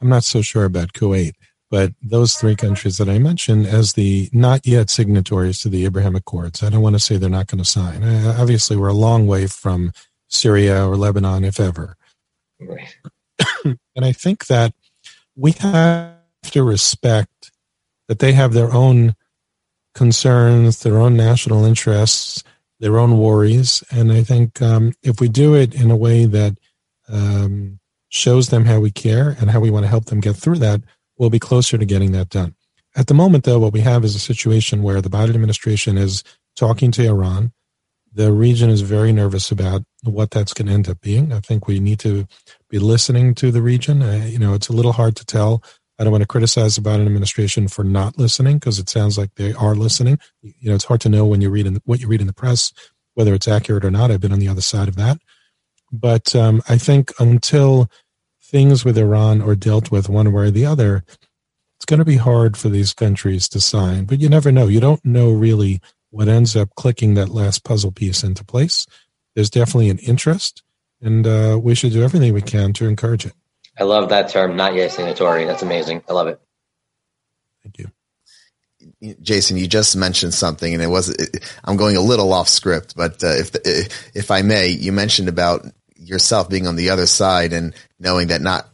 [0.00, 1.32] I'm not so sure about Kuwait,
[1.70, 6.14] but those three countries that I mentioned as the not yet signatories to the Abraham
[6.14, 6.62] Accords.
[6.62, 8.04] I don't want to say they're not going to sign.
[8.04, 9.92] Obviously, we're a long way from
[10.28, 11.96] Syria or Lebanon, if ever.
[12.60, 12.96] Right.
[13.64, 14.74] and I think that
[15.36, 17.52] we have to respect
[18.08, 19.14] that they have their own
[19.94, 22.44] concerns, their own national interests,
[22.80, 23.82] their own worries.
[23.90, 26.56] And I think um, if we do it in a way that
[27.08, 30.58] um, shows them how we care and how we want to help them get through
[30.58, 30.82] that,
[31.18, 32.54] we'll be closer to getting that done.
[32.96, 36.24] At the moment, though, what we have is a situation where the Biden administration is
[36.56, 37.52] talking to Iran.
[38.12, 41.32] The region is very nervous about what that's going to end up being.
[41.32, 42.26] I think we need to
[42.70, 44.00] be listening to the region.
[44.28, 45.62] You know, it's a little hard to tell.
[45.98, 49.34] I don't want to criticize the Biden administration for not listening because it sounds like
[49.34, 50.18] they are listening.
[50.42, 52.26] You know, it's hard to know when you read in the, what you read in
[52.26, 52.72] the press
[53.18, 54.12] whether it's accurate or not.
[54.12, 55.18] I've been on the other side of that,
[55.90, 57.90] but um, I think until
[58.40, 61.02] things with Iran are dealt with one way or the other,
[61.76, 64.04] it's going to be hard for these countries to sign.
[64.04, 64.68] But you never know.
[64.68, 68.86] You don't know really what ends up clicking that last puzzle piece into place
[69.38, 70.64] there's definitely an interest,
[71.00, 73.34] and uh, we should do everything we can to encourage it.
[73.78, 75.44] I love that term, not yet signatory.
[75.44, 76.02] That's amazing.
[76.08, 76.40] I love it.
[77.62, 79.16] Thank you.
[79.22, 81.14] Jason, you just mentioned something, and it was
[81.62, 83.54] I'm going a little off script, but uh, if
[84.16, 88.40] if I may, you mentioned about yourself being on the other side and knowing that
[88.40, 88.68] not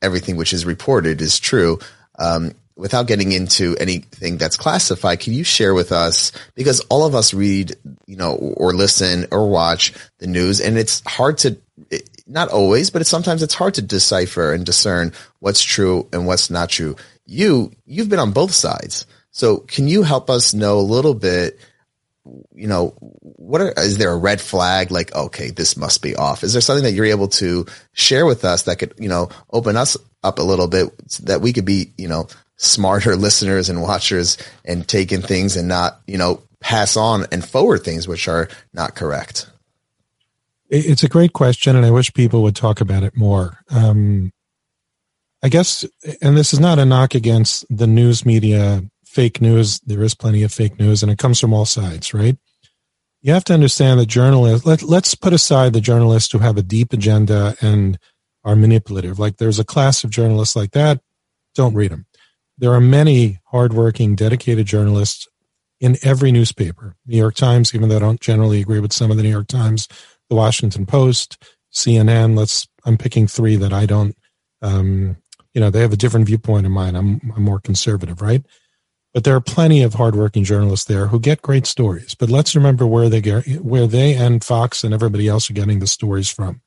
[0.00, 1.80] everything which is reported is true.
[2.20, 7.14] Um, without getting into anything that's classified, can you share with us because all of
[7.14, 11.56] us read, you know, or listen or watch the news, and it's hard to
[12.26, 16.50] not always, but it's sometimes it's hard to decipher and discern what's true and what's
[16.50, 16.96] not true.
[17.26, 21.58] You you've been on both sides, so can you help us know a little bit?
[22.54, 24.90] You know, what are, is there a red flag?
[24.90, 26.42] Like, okay, this must be off.
[26.42, 29.76] Is there something that you're able to share with us that could, you know, open
[29.76, 32.26] us up a little bit that we could be, you know,
[32.64, 37.44] smarter listeners and watchers and take in things and not, you know, pass on and
[37.44, 39.50] forward things which are not correct?
[40.70, 43.58] It's a great question, and I wish people would talk about it more.
[43.70, 44.32] Um,
[45.42, 45.84] I guess,
[46.22, 49.78] and this is not a knock against the news media, fake news.
[49.80, 52.38] There is plenty of fake news, and it comes from all sides, right?
[53.20, 56.62] You have to understand that journalists, let, let's put aside the journalists who have a
[56.62, 57.98] deep agenda and
[58.42, 59.18] are manipulative.
[59.18, 61.00] Like there's a class of journalists like that.
[61.54, 62.06] Don't read them
[62.58, 65.26] there are many hardworking, dedicated journalists
[65.80, 66.96] in every newspaper.
[67.06, 69.48] New York Times, even though I don't generally agree with some of the New York
[69.48, 69.88] Times,
[70.30, 72.36] the Washington Post, CNN.
[72.36, 72.66] Let's.
[72.86, 74.16] I'm picking three that I don't.
[74.62, 75.16] Um,
[75.52, 76.96] you know, they have a different viewpoint in mine.
[76.96, 78.44] I'm, I'm more conservative, right?
[79.12, 82.14] But there are plenty of hardworking journalists there who get great stories.
[82.14, 85.78] But let's remember where they get, where they and Fox and everybody else are getting
[85.78, 86.60] the stories from.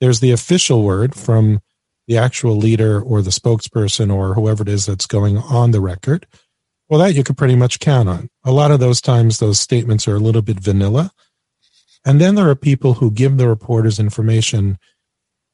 [0.00, 1.60] There's the official word from
[2.06, 6.26] the actual leader or the spokesperson or whoever it is that's going on the record,
[6.88, 8.28] well, that you could pretty much count on.
[8.44, 11.12] A lot of those times, those statements are a little bit vanilla.
[12.04, 14.78] And then there are people who give the reporters information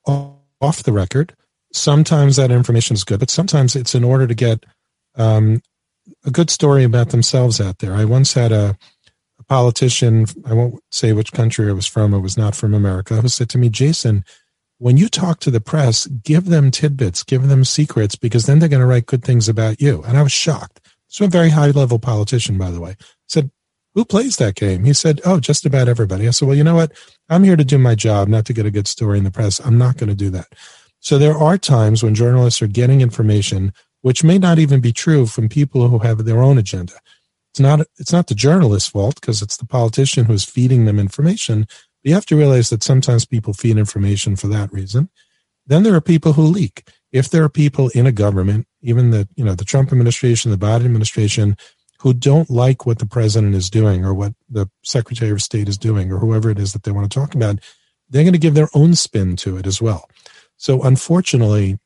[0.06, 1.36] off the record.
[1.72, 4.64] Sometimes that information is good, but sometimes it's in order to get
[5.16, 5.60] um,
[6.24, 7.92] a good story about themselves out there.
[7.94, 8.76] I once had a,
[9.38, 13.20] a politician, I won't say which country it was from, it was not from America,
[13.20, 14.24] who said to me, Jason,
[14.78, 18.68] when you talk to the press, give them tidbits, give them secrets, because then they're
[18.68, 20.02] going to write good things about you.
[20.04, 20.80] And I was shocked.
[21.08, 23.50] So a very high level politician, by the way, said,
[23.94, 24.84] who plays that game?
[24.84, 26.28] He said, oh, just about everybody.
[26.28, 26.92] I said, well, you know what?
[27.28, 29.58] I'm here to do my job, not to get a good story in the press.
[29.60, 30.46] I'm not going to do that.
[31.00, 35.26] So there are times when journalists are getting information which may not even be true
[35.26, 36.94] from people who have their own agenda.
[37.52, 41.66] It's not it's not the journalist's fault because it's the politician who's feeding them information.
[42.02, 45.10] You have to realize that sometimes people feed information for that reason.
[45.66, 46.88] Then there are people who leak.
[47.12, 50.58] If there are people in a government, even the you know the Trump administration, the
[50.58, 51.56] Biden administration,
[52.00, 55.78] who don't like what the president is doing or what the Secretary of State is
[55.78, 57.58] doing or whoever it is that they want to talk about,
[58.08, 60.08] they're going to give their own spin to it as well.
[60.56, 61.78] So unfortunately,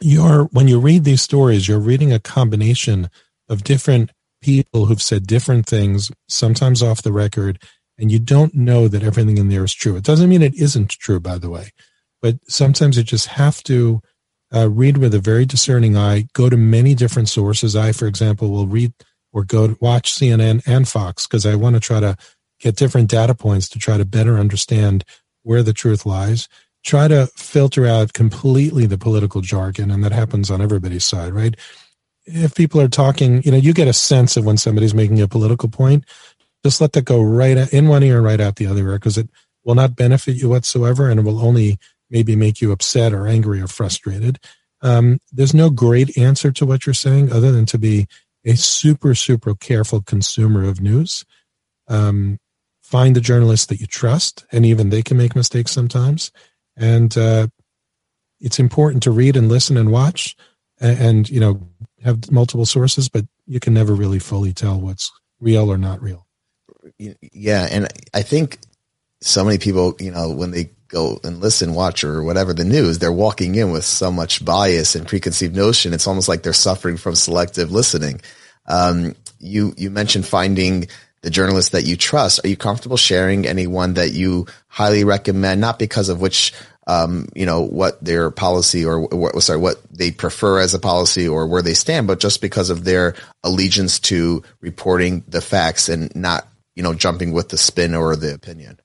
[0.00, 3.10] you're when you read these stories, you're reading a combination
[3.48, 7.60] of different people who've said different things, sometimes off the record,
[7.98, 9.96] and you don't know that everything in there is true.
[9.96, 11.70] It doesn't mean it isn't true, by the way,
[12.20, 14.00] but sometimes you just have to
[14.54, 17.74] uh, read with a very discerning eye, go to many different sources.
[17.74, 18.92] I, for example, will read
[19.32, 22.16] or go watch CNN and Fox because I want to try to
[22.60, 25.04] get different data points to try to better understand
[25.42, 26.48] where the truth lies.
[26.84, 31.56] Try to filter out completely the political jargon, and that happens on everybody's side, right?
[32.26, 35.28] If people are talking, you know, you get a sense of when somebody's making a
[35.28, 36.04] political point.
[36.64, 39.18] Just let that go right in one ear and right out the other ear because
[39.18, 39.28] it
[39.64, 41.78] will not benefit you whatsoever, and it will only
[42.10, 44.38] maybe make you upset or angry or frustrated.
[44.82, 48.06] Um, there's no great answer to what you're saying other than to be
[48.44, 51.24] a super, super careful consumer of news.
[51.88, 52.38] Um,
[52.82, 56.30] find the journalists that you trust, and even they can make mistakes sometimes.
[56.76, 57.48] And uh,
[58.40, 60.36] it's important to read and listen and watch,
[60.80, 61.66] and, and you know
[62.02, 66.26] have multiple sources, but you can never really fully tell what's real or not real.
[66.98, 68.58] Yeah, and I think
[69.20, 72.98] so many people, you know, when they go and listen, watch, or whatever the news,
[72.98, 75.92] they're walking in with so much bias and preconceived notion.
[75.92, 78.20] It's almost like they're suffering from selective listening.
[78.66, 80.88] Um, you you mentioned finding
[81.22, 82.44] the journalists that you trust.
[82.44, 85.60] Are you comfortable sharing anyone that you highly recommend?
[85.60, 86.52] Not because of which
[86.86, 91.26] um, you know what their policy or what sorry what they prefer as a policy
[91.26, 96.14] or where they stand, but just because of their allegiance to reporting the facts and
[96.14, 98.78] not you know jumping with the spin or the opinion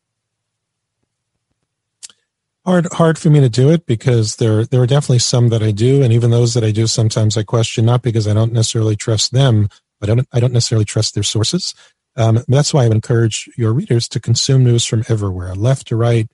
[2.69, 5.71] hard hard for me to do it because there there are definitely some that I
[5.71, 8.95] do, and even those that I do, sometimes I question not because I don't necessarily
[8.95, 11.73] trust them, but I don't I don't necessarily trust their sources.
[12.15, 16.29] Um, that's why I encourage your readers to consume news from everywhere, left to right,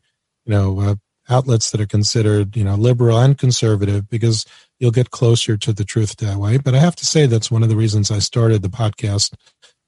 [0.46, 0.96] you know, uh,
[1.30, 4.46] outlets that are considered you know liberal and conservative, because
[4.80, 6.58] you'll get closer to the truth that way.
[6.58, 9.34] But I have to say that's one of the reasons I started the podcast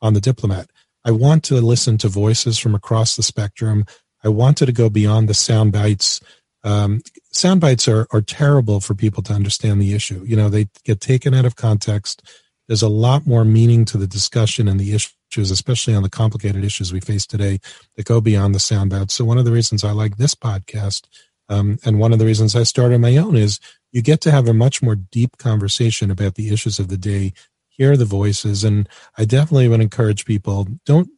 [0.02, 0.70] on the Diplomat.
[1.08, 3.86] I want to listen to voices from across the spectrum.
[4.24, 6.22] I wanted to go beyond the sound bites
[6.68, 10.24] um, sound bites are, are terrible for people to understand the issue.
[10.26, 12.22] You know, they get taken out of context.
[12.68, 16.66] There's a lot more meaning to the discussion and the issues, especially on the complicated
[16.66, 17.60] issues we face today
[17.96, 19.14] that go beyond the sound bites.
[19.14, 21.08] So one of the reasons I like this podcast,
[21.48, 23.62] um, and one of the reasons I started my own is
[23.94, 27.32] you get to have a much more deep conversation about the issues of the day,
[27.78, 28.64] hear the voices.
[28.64, 31.10] And I definitely would encourage people, don't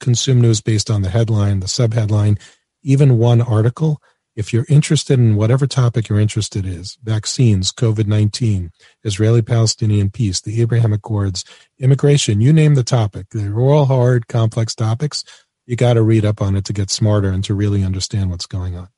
[0.00, 2.40] consume news based on the headline, the subheadline,
[2.82, 4.00] even one article
[4.36, 8.70] if you're interested in whatever topic you're interested in, vaccines, COVID-19,
[9.02, 11.44] Israeli-Palestinian peace, the Abraham Accords,
[11.78, 13.28] immigration, you name the topic.
[13.30, 15.24] They're all hard, complex topics.
[15.64, 18.46] You got to read up on it to get smarter and to really understand what's
[18.46, 18.88] going on.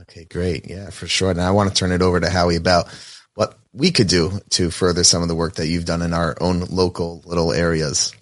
[0.00, 0.68] Okay, great.
[0.68, 1.30] Yeah, for sure.
[1.30, 2.86] And I want to turn it over to Howie about
[3.34, 6.36] what we could do to further some of the work that you've done in our
[6.40, 8.14] own local little areas.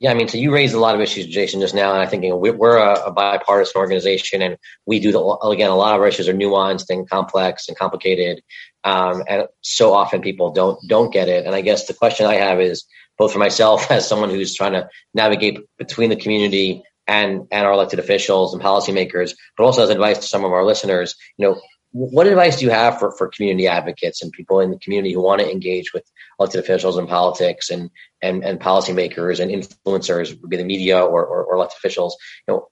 [0.00, 2.06] Yeah, I mean, so you raised a lot of issues, Jason, just now, and I
[2.06, 6.00] think you know, we're a, bipartisan organization, and we do the, again a lot of
[6.00, 8.40] our issues are nuanced and complex and complicated,
[8.84, 11.46] um, and so often people don't don't get it.
[11.46, 12.84] And I guess the question I have is
[13.16, 17.72] both for myself as someone who's trying to navigate between the community and and our
[17.72, 21.16] elected officials and policymakers, but also as advice to some of our listeners.
[21.38, 21.60] You know,
[21.92, 25.22] what advice do you have for, for community advocates and people in the community who
[25.22, 26.04] want to engage with
[26.38, 31.44] elected officials and politics and and, and policymakers and influencers, be the media or, or,
[31.44, 32.16] or, elected officials?
[32.46, 32.68] You know,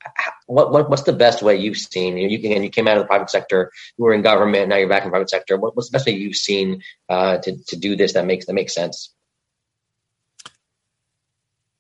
[0.47, 2.17] what, what what's the best way you've seen?
[2.17, 4.77] You know, you, you came out of the private sector, you were in government, now
[4.77, 5.57] you're back in private sector.
[5.57, 8.55] What, what's the best way you've seen uh, to to do this that makes that
[8.55, 9.15] makes sense?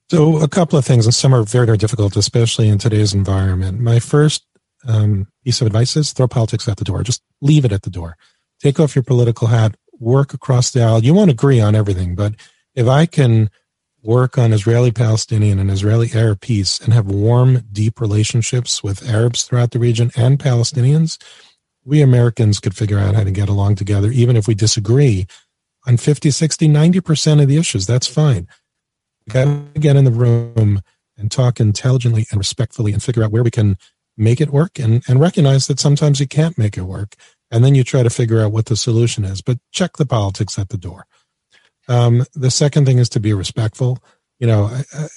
[0.08, 3.80] So, a couple of things, and some are very, very difficult, especially in today's environment.
[3.80, 4.45] My first
[4.86, 7.02] um, piece of advice is throw politics out the door.
[7.02, 8.16] Just leave it at the door.
[8.60, 11.02] Take off your political hat, work across the aisle.
[11.02, 12.34] You won't agree on everything, but
[12.74, 13.50] if I can
[14.02, 19.44] work on Israeli Palestinian and Israeli Arab peace and have warm, deep relationships with Arabs
[19.44, 21.18] throughout the region and Palestinians,
[21.84, 25.26] we Americans could figure out how to get along together, even if we disagree
[25.86, 27.86] on 50, 60, 90% of the issues.
[27.86, 28.48] That's fine.
[29.28, 30.82] Got to get in the room
[31.16, 33.76] and talk intelligently and respectfully and figure out where we can
[34.16, 37.14] make it work and, and recognize that sometimes you can't make it work.
[37.50, 39.42] and then you try to figure out what the solution is.
[39.42, 41.06] But check the politics at the door.
[41.88, 44.00] Um, the second thing is to be respectful.
[44.40, 45.08] You know, I, I,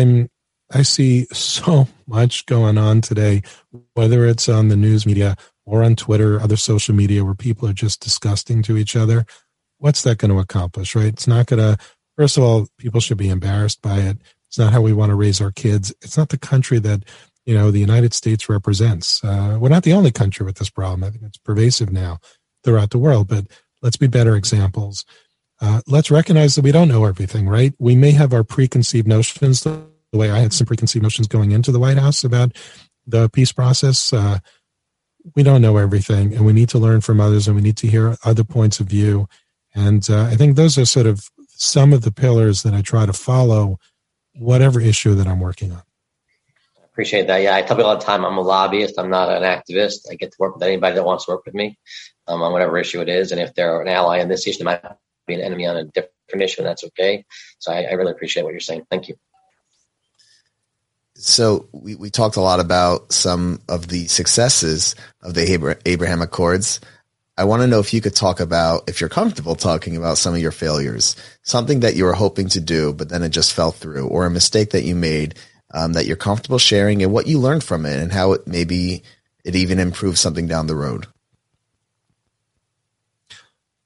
[0.00, 0.30] I'm
[0.72, 3.42] I see so much going on today,
[3.94, 5.36] whether it's on the news media
[5.66, 9.26] or on Twitter, other social media, where people are just disgusting to each other.
[9.78, 11.06] What's that going to accomplish, right?
[11.06, 11.82] It's not going to,
[12.16, 14.18] first of all, people should be embarrassed by it.
[14.48, 15.94] It's not how we want to raise our kids.
[16.02, 17.04] It's not the country that,
[17.44, 19.22] you know, the United States represents.
[19.24, 21.04] Uh, we're not the only country with this problem.
[21.04, 22.18] I think it's pervasive now
[22.64, 23.46] throughout the world, but
[23.82, 25.04] let's be better examples.
[25.60, 27.74] Uh, let's recognize that we don't know everything, right?
[27.78, 31.72] We may have our preconceived notions the way I had some preconceived notions going into
[31.72, 32.56] the White House about
[33.06, 34.12] the peace process.
[34.12, 34.38] Uh,
[35.34, 37.86] we don't know everything, and we need to learn from others, and we need to
[37.86, 39.28] hear other points of view.
[39.74, 43.06] And uh, I think those are sort of some of the pillars that I try
[43.06, 43.78] to follow,
[44.34, 45.82] whatever issue that I'm working on.
[47.02, 47.42] Appreciate that.
[47.42, 48.96] Yeah, I tell people all the time I'm a lobbyist.
[48.96, 50.06] I'm not an activist.
[50.08, 51.76] I get to work with anybody that wants to work with me
[52.28, 53.32] um, on whatever issue it is.
[53.32, 54.84] And if they're an ally on this issue, they might
[55.26, 57.24] be an enemy on a different issue, and that's okay.
[57.58, 58.86] So I, I really appreciate what you're saying.
[58.88, 59.16] Thank you.
[61.14, 66.78] So we, we talked a lot about some of the successes of the Abraham Accords.
[67.36, 70.34] I want to know if you could talk about, if you're comfortable talking about some
[70.34, 73.72] of your failures, something that you were hoping to do, but then it just fell
[73.72, 75.34] through, or a mistake that you made
[75.72, 79.02] um, that you're comfortable sharing and what you learned from it and how it maybe
[79.44, 81.06] it even improves something down the road.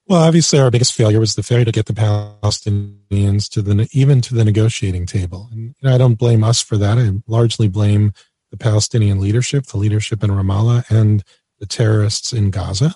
[0.07, 4.21] Well, obviously, our biggest failure was the failure to get the Palestinians to the even
[4.21, 5.49] to the negotiating table.
[5.51, 6.97] And I don't blame us for that.
[6.97, 8.13] I largely blame
[8.49, 11.23] the Palestinian leadership, the leadership in Ramallah, and
[11.59, 12.95] the terrorists in Gaza.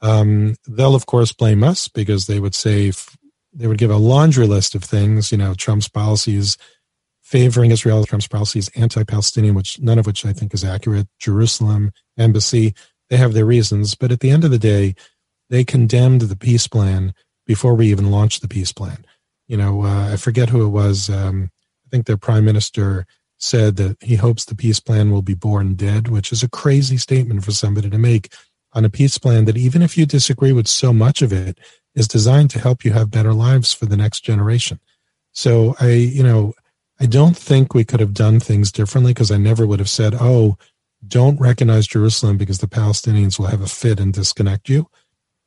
[0.00, 2.92] Um, they'll, of course, blame us because they would say
[3.52, 5.32] they would give a laundry list of things.
[5.32, 6.56] You know, Trump's policies
[7.24, 11.08] favoring Israel, Trump's policies anti-Palestinian, which none of which I think is accurate.
[11.18, 12.74] Jerusalem embassy,
[13.08, 14.94] they have their reasons, but at the end of the day
[15.50, 17.14] they condemned the peace plan
[17.46, 19.04] before we even launched the peace plan.
[19.48, 21.10] You know, uh, I forget who it was.
[21.10, 21.50] Um,
[21.86, 23.06] I think their prime minister
[23.38, 26.96] said that he hopes the peace plan will be born dead, which is a crazy
[26.96, 28.32] statement for somebody to make
[28.72, 31.58] on a peace plan that even if you disagree with so much of it
[31.94, 34.80] is designed to help you have better lives for the next generation.
[35.32, 36.54] So I, you know,
[37.00, 40.14] I don't think we could have done things differently because I never would have said,
[40.14, 40.56] "Oh,
[41.06, 44.88] don't recognize Jerusalem because the Palestinians will have a fit and disconnect you."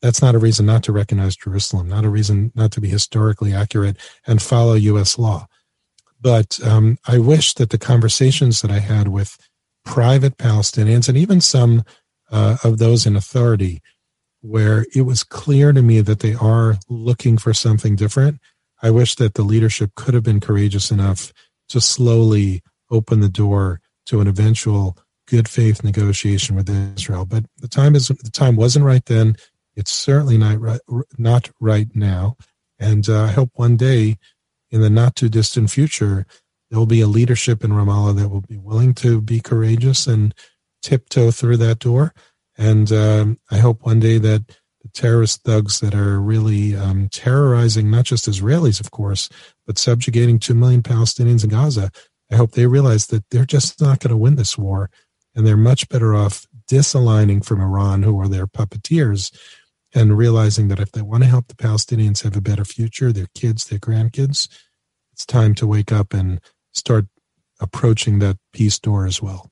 [0.02, 3.54] that's not a reason not to recognize Jerusalem, not a reason not to be historically
[3.54, 5.18] accurate and follow U.S.
[5.18, 5.48] law.
[6.22, 9.38] But um, I wish that the conversations that I had with
[9.86, 11.84] private Palestinians and even some
[12.32, 13.82] uh, of those in authority,
[14.42, 18.40] where it was clear to me that they are looking for something different,
[18.82, 21.34] I wish that the leadership could have been courageous enough
[21.70, 24.98] to slowly open the door to an eventual
[25.28, 27.26] good faith negotiation with Israel.
[27.26, 29.36] But the time is the time wasn't right then.
[29.76, 30.82] It's certainly not right,
[31.18, 32.38] not right now.
[32.80, 34.18] And uh, I hope one day
[34.72, 36.26] in the not too distant future,
[36.70, 40.34] there will be a leadership in Ramallah that will be willing to be courageous and
[40.82, 42.14] tiptoe through that door.
[42.58, 44.58] And um, I hope one day that
[44.94, 49.30] terrorist thugs that are really um, terrorizing not just Israelis, of course,
[49.66, 51.92] but subjugating 2 million Palestinians in Gaza,
[52.32, 54.90] I hope they realize that they're just not going to win this war.
[55.36, 59.32] And they're much better off disaligning from Iran, who are their puppeteers,
[59.94, 63.28] and realizing that if they want to help the Palestinians have a better future, their
[63.36, 64.48] kids, their grandkids,
[65.14, 66.42] it's time to wake up and
[66.74, 67.06] start
[67.60, 69.50] approaching that peace door as well.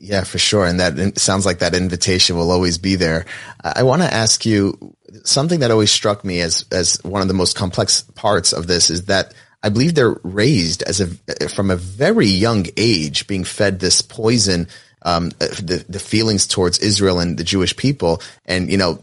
[0.00, 0.64] Yeah, for sure.
[0.64, 3.26] And that sounds like that invitation will always be there.
[3.62, 4.94] I want to ask you
[5.24, 8.90] something that always struck me as, as one of the most complex parts of this
[8.90, 13.80] is that I believe they're raised as a, from a very young age being fed
[13.80, 14.68] this poison,
[15.02, 18.22] um, the, the feelings towards Israel and the Jewish people.
[18.46, 19.02] And, you know,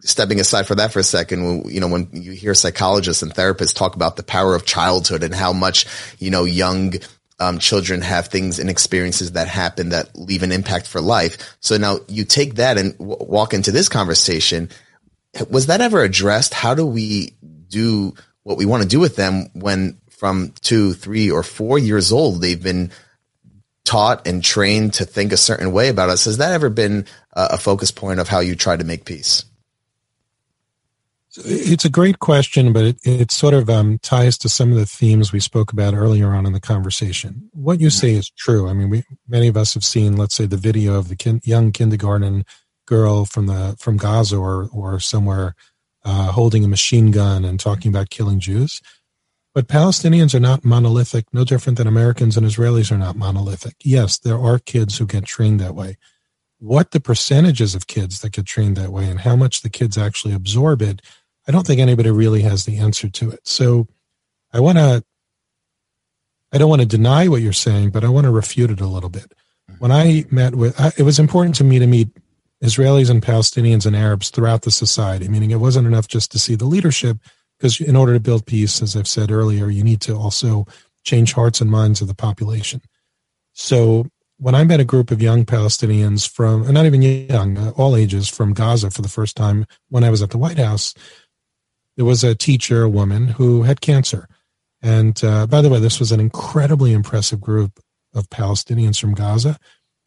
[0.00, 3.74] stepping aside for that for a second, you know, when you hear psychologists and therapists
[3.74, 5.86] talk about the power of childhood and how much,
[6.18, 6.94] you know, young
[7.40, 11.56] um, children have things and experiences that happen that leave an impact for life.
[11.60, 14.70] So now you take that and w- walk into this conversation.
[15.48, 16.52] Was that ever addressed?
[16.52, 17.34] How do we
[17.68, 22.10] do what we want to do with them when from two, three, or four years
[22.10, 22.90] old, they've been
[23.84, 26.24] taught and trained to think a certain way about us?
[26.24, 29.44] Has that ever been a focus point of how you try to make peace?
[31.44, 34.86] It's a great question, but it, it sort of um, ties to some of the
[34.86, 37.50] themes we spoke about earlier on in the conversation.
[37.52, 38.68] What you say is true.
[38.68, 41.40] I mean, we many of us have seen, let's say, the video of the kin-
[41.44, 42.44] young kindergarten
[42.86, 45.54] girl from the from Gaza or or somewhere
[46.04, 48.80] uh, holding a machine gun and talking about killing Jews.
[49.54, 53.76] But Palestinians are not monolithic, no different than Americans and Israelis are not monolithic.
[53.84, 55.96] Yes, there are kids who get trained that way.
[56.58, 59.98] what the percentages of kids that get trained that way and how much the kids
[59.98, 61.02] actually absorb it,
[61.48, 63.40] I don't think anybody really has the answer to it.
[63.48, 63.88] So
[64.52, 65.02] I want to,
[66.52, 68.86] I don't want to deny what you're saying, but I want to refute it a
[68.86, 69.32] little bit.
[69.78, 72.08] When I met with, it was important to me to meet
[72.62, 76.54] Israelis and Palestinians and Arabs throughout the society, meaning it wasn't enough just to see
[76.54, 77.18] the leadership,
[77.58, 80.66] because in order to build peace, as I've said earlier, you need to also
[81.04, 82.82] change hearts and minds of the population.
[83.52, 84.06] So
[84.38, 88.28] when I met a group of young Palestinians from, not even young, uh, all ages
[88.28, 90.94] from Gaza for the first time when I was at the White House,
[91.98, 94.28] there was a teacher, a woman who had cancer.
[94.80, 97.80] And uh, by the way, this was an incredibly impressive group
[98.14, 99.58] of Palestinians from Gaza.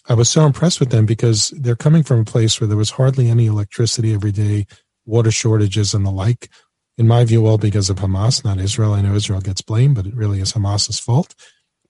[0.08, 2.92] I was so impressed with them because they're coming from a place where there was
[2.92, 4.68] hardly any electricity every day,
[5.06, 6.50] water shortages, and the like.
[6.98, 8.94] In my view, all because of Hamas, not Israel.
[8.94, 11.36] I know Israel gets blamed, but it really is Hamas's fault.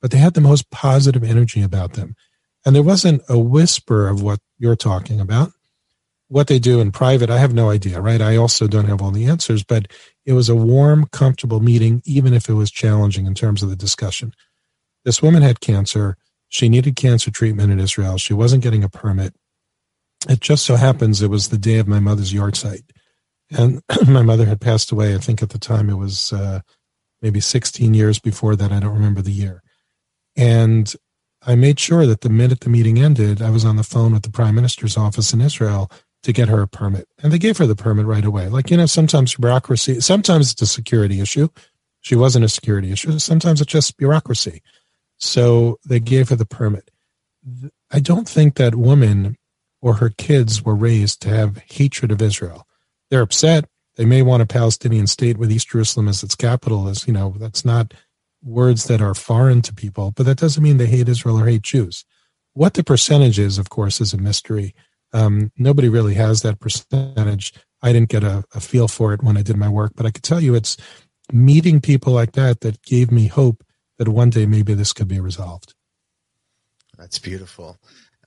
[0.01, 2.15] But they had the most positive energy about them.
[2.65, 5.51] And there wasn't a whisper of what you're talking about.
[6.31, 8.21] What they do in private, I have no idea, right?
[8.21, 9.91] I also don't have all the answers, but
[10.25, 13.75] it was a warm, comfortable meeting, even if it was challenging in terms of the
[13.75, 14.33] discussion.
[15.03, 16.15] This woman had cancer.
[16.47, 18.17] She needed cancer treatment in Israel.
[18.17, 19.35] She wasn't getting a permit.
[20.29, 22.89] It just so happens it was the day of my mother's yahrzeit.
[23.49, 25.13] And my mother had passed away.
[25.13, 26.61] I think at the time it was uh,
[27.21, 28.71] maybe 16 years before that.
[28.71, 29.63] I don't remember the year.
[30.37, 30.95] And
[31.41, 34.23] I made sure that the minute the meeting ended, I was on the phone with
[34.23, 35.91] the prime minister's office in Israel
[36.23, 37.07] to get her a permit.
[37.21, 38.47] And they gave her the permit right away.
[38.47, 41.49] Like, you know, sometimes bureaucracy, sometimes it's a security issue.
[42.01, 43.17] She wasn't a security issue.
[43.19, 44.61] Sometimes it's just bureaucracy.
[45.17, 46.89] So they gave her the permit.
[47.91, 49.37] I don't think that woman
[49.81, 52.67] or her kids were raised to have hatred of Israel.
[53.09, 53.65] They're upset.
[53.97, 56.87] They may want a Palestinian state with East Jerusalem as its capital.
[56.87, 57.93] As you know, that's not
[58.43, 61.61] words that are foreign to people, but that doesn't mean they hate Israel or hate
[61.61, 62.05] Jews.
[62.53, 64.73] What the percentage is, of course, is a mystery.
[65.13, 67.53] Um, nobody really has that percentage.
[67.81, 70.11] I didn't get a, a feel for it when I did my work, but I
[70.11, 70.77] could tell you it's
[71.31, 73.63] meeting people like that that gave me hope
[73.97, 75.73] that one day maybe this could be resolved.
[76.97, 77.77] That's beautiful.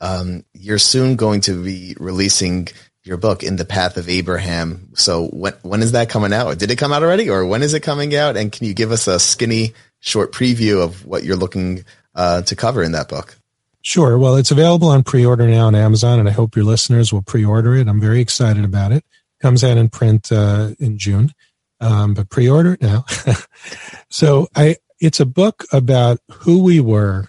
[0.00, 2.68] Um, you're soon going to be releasing
[3.04, 6.70] your book in the path of abraham so when when is that coming out did
[6.70, 9.06] it come out already or when is it coming out and can you give us
[9.06, 13.36] a skinny short preview of what you're looking uh, to cover in that book
[13.84, 17.22] sure well it's available on pre-order now on amazon and i hope your listeners will
[17.22, 19.04] pre-order it i'm very excited about it
[19.40, 21.32] comes out in print uh, in june
[21.80, 23.04] um, but pre-order it now
[24.10, 27.28] so i it's a book about who we were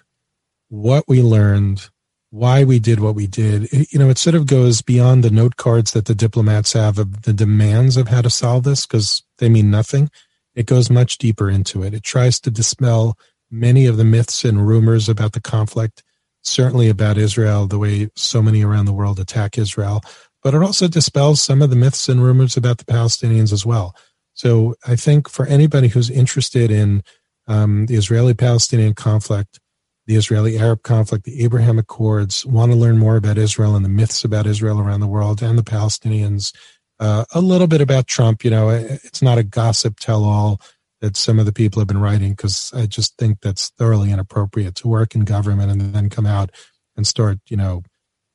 [0.68, 1.88] what we learned
[2.30, 3.72] why we did what we did.
[3.90, 7.22] you know, it sort of goes beyond the note cards that the diplomats have of
[7.22, 10.10] the demands of how to solve this because they mean nothing.
[10.54, 11.94] It goes much deeper into it.
[11.94, 13.16] It tries to dispel
[13.50, 16.02] many of the myths and rumors about the conflict,
[16.46, 20.02] certainly about Israel, the way so many around the world attack Israel,
[20.42, 23.94] but it also dispels some of the myths and rumors about the Palestinians as well.
[24.34, 27.02] So I think for anybody who's interested in
[27.48, 29.58] um, the Israeli Palestinian conflict,
[30.06, 33.88] the Israeli Arab conflict, the Abraham Accords, want to learn more about Israel and the
[33.88, 36.54] myths about Israel around the world and the Palestinians,
[37.00, 38.44] uh, a little bit about Trump.
[38.44, 40.60] You know, it's not a gossip tell all
[41.06, 44.74] that some of the people have been writing because I just think that's thoroughly inappropriate
[44.76, 46.50] to work in government and then come out
[46.96, 47.84] and start, you know,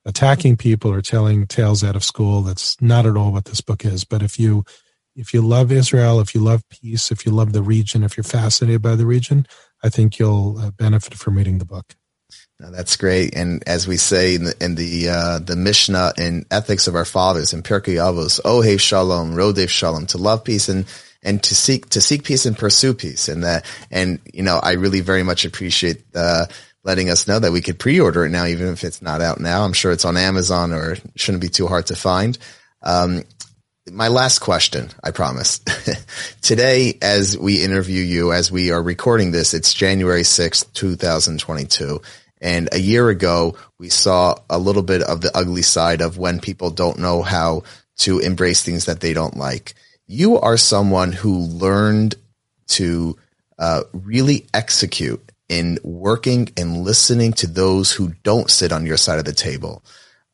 [0.06, 2.44] attacking people or telling tales out of school.
[2.44, 4.06] That's not at all what this book is.
[4.06, 4.64] But if you
[5.18, 8.24] if you love Israel, if you love peace, if you love the region, if you're
[8.24, 9.46] fascinated by the region,
[9.84, 11.96] I think you'll uh, benefit from reading the book.
[12.58, 13.36] that's great.
[13.36, 17.04] And as we say in the, in the, uh, the Mishnah in Ethics of Our
[17.04, 20.86] Fathers in Pirkei Avos, Ohev Shalom, Rodef Shalom, to love peace and,
[21.24, 23.28] and to seek, to seek peace and pursue peace.
[23.28, 26.46] And that, and, you know, I really very much appreciate, uh,
[26.84, 29.64] letting us know that we could pre-order it now, even if it's not out now.
[29.64, 32.38] I'm sure it's on Amazon or shouldn't be too hard to find.
[32.82, 33.24] Um,
[33.90, 35.60] my last question, I promise.
[36.42, 42.02] Today, as we interview you, as we are recording this, it's January 6th, 2022.
[42.42, 46.40] And a year ago, we saw a little bit of the ugly side of when
[46.40, 47.64] people don't know how
[47.98, 49.76] to embrace things that they don't like.
[50.12, 52.16] You are someone who learned
[52.68, 53.18] to
[53.58, 59.20] uh, really execute in working and listening to those who don't sit on your side
[59.20, 59.84] of the table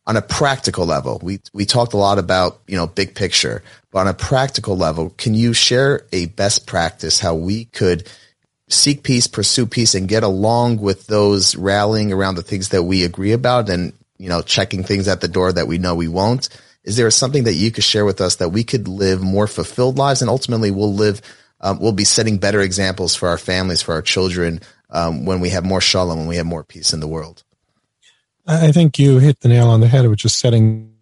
[0.08, 3.62] on a practical level, we, we talked a lot about, you know, big picture,
[3.92, 8.10] but on a practical level, can you share a best practice how we could
[8.70, 13.04] seek peace, pursue peace and get along with those rallying around the things that we
[13.04, 16.48] agree about and, you know, checking things at the door that we know we won't?
[16.88, 19.98] Is there something that you could share with us that we could live more fulfilled
[19.98, 21.22] lives and ultimately we'll live,
[21.60, 25.50] um, we'll be setting better examples for our families, for our children, um, when we
[25.50, 27.44] have more shalom, when we have more peace in the world?
[28.48, 30.94] I think you hit the nail on the head, which is setting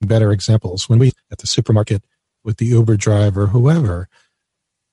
[0.00, 0.88] better examples.
[0.88, 2.04] When we at the supermarket
[2.44, 4.08] with the Uber driver, whoever,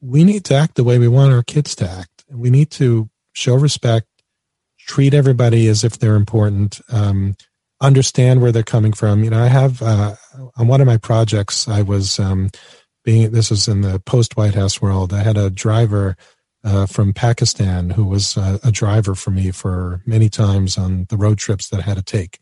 [0.01, 2.25] we need to act the way we want our kids to act.
[2.31, 4.07] We need to show respect,
[4.87, 7.35] treat everybody as if they're important, um,
[7.81, 9.23] understand where they're coming from.
[9.23, 10.15] You know, I have uh,
[10.55, 12.49] on one of my projects, I was um,
[13.03, 15.13] being this was in the post White House world.
[15.13, 16.17] I had a driver
[16.63, 21.17] uh, from Pakistan who was a, a driver for me for many times on the
[21.17, 22.39] road trips that I had to take.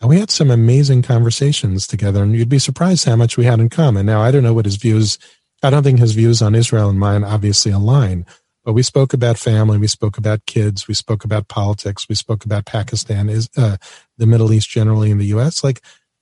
[0.00, 3.60] And we had some amazing conversations together, and you'd be surprised how much we had
[3.60, 4.06] in common.
[4.06, 5.18] Now, I don't know what his views,
[5.62, 8.26] I don't think his views on Israel and mine obviously align,
[8.66, 12.44] but we spoke about family, we spoke about kids, we spoke about politics, we spoke
[12.44, 13.76] about Pakistan, is uh,
[14.18, 15.62] the Middle East generally in the U.S.
[15.62, 15.80] Like,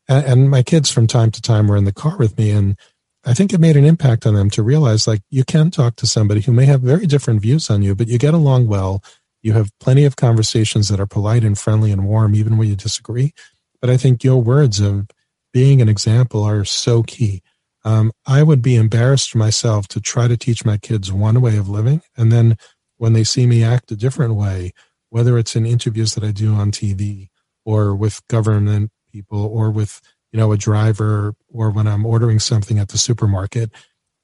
[0.09, 2.79] and, and my kids from time to time were in the car with me, and
[3.25, 6.07] I think it made an impact on them to realize like you can talk to
[6.07, 9.03] somebody who may have very different views on you, but you get along well.
[9.43, 12.77] You have plenty of conversations that are polite and friendly and warm, even when you
[12.77, 13.33] disagree.
[13.81, 15.07] But I think your words of
[15.55, 17.41] being an example are so key.
[17.85, 21.68] Um, I would be embarrassed myself to try to teach my kids one way of
[21.68, 22.03] living.
[22.16, 22.57] And then
[22.97, 24.72] when they see me act a different way,
[25.11, 27.28] whether it's in interviews that I do on TV
[27.64, 30.01] or with government people or with,
[30.32, 33.70] you know, a driver or when I'm ordering something at the supermarket,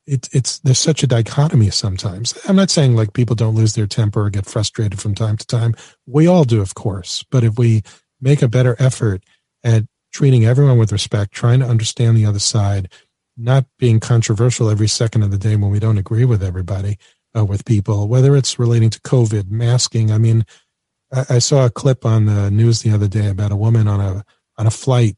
[0.06, 2.36] it, it's, there's such a dichotomy sometimes.
[2.48, 5.46] I'm not saying like people don't lose their temper or get frustrated from time to
[5.46, 5.74] time.
[6.06, 7.24] We all do, of course.
[7.30, 7.82] But if we
[8.20, 9.22] make a better effort
[9.62, 12.92] at treating everyone with respect, trying to understand the other side,
[13.40, 16.98] not being controversial every second of the day when we don't agree with everybody,
[17.36, 20.10] uh, with people, whether it's relating to COVID, masking.
[20.10, 20.44] I mean,
[21.12, 24.00] I, I, saw a clip on the news the other day about a woman on
[24.00, 24.24] a
[24.58, 25.16] on a flight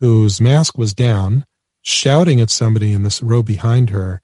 [0.00, 1.44] whose mask was down,
[1.82, 4.22] shouting at somebody in this row behind her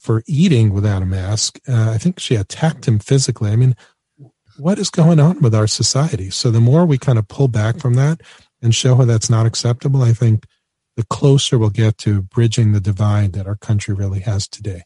[0.00, 1.58] for eating without a mask.
[1.68, 3.50] Uh, I think she attacked him physically.
[3.50, 3.76] I mean,
[4.58, 6.30] what is going on with our society?
[6.30, 8.20] So the more we kind of pull back from that,
[8.62, 10.44] and show how that's not acceptable, I think
[10.96, 14.82] the closer we'll get to bridging the divide that our country really has today.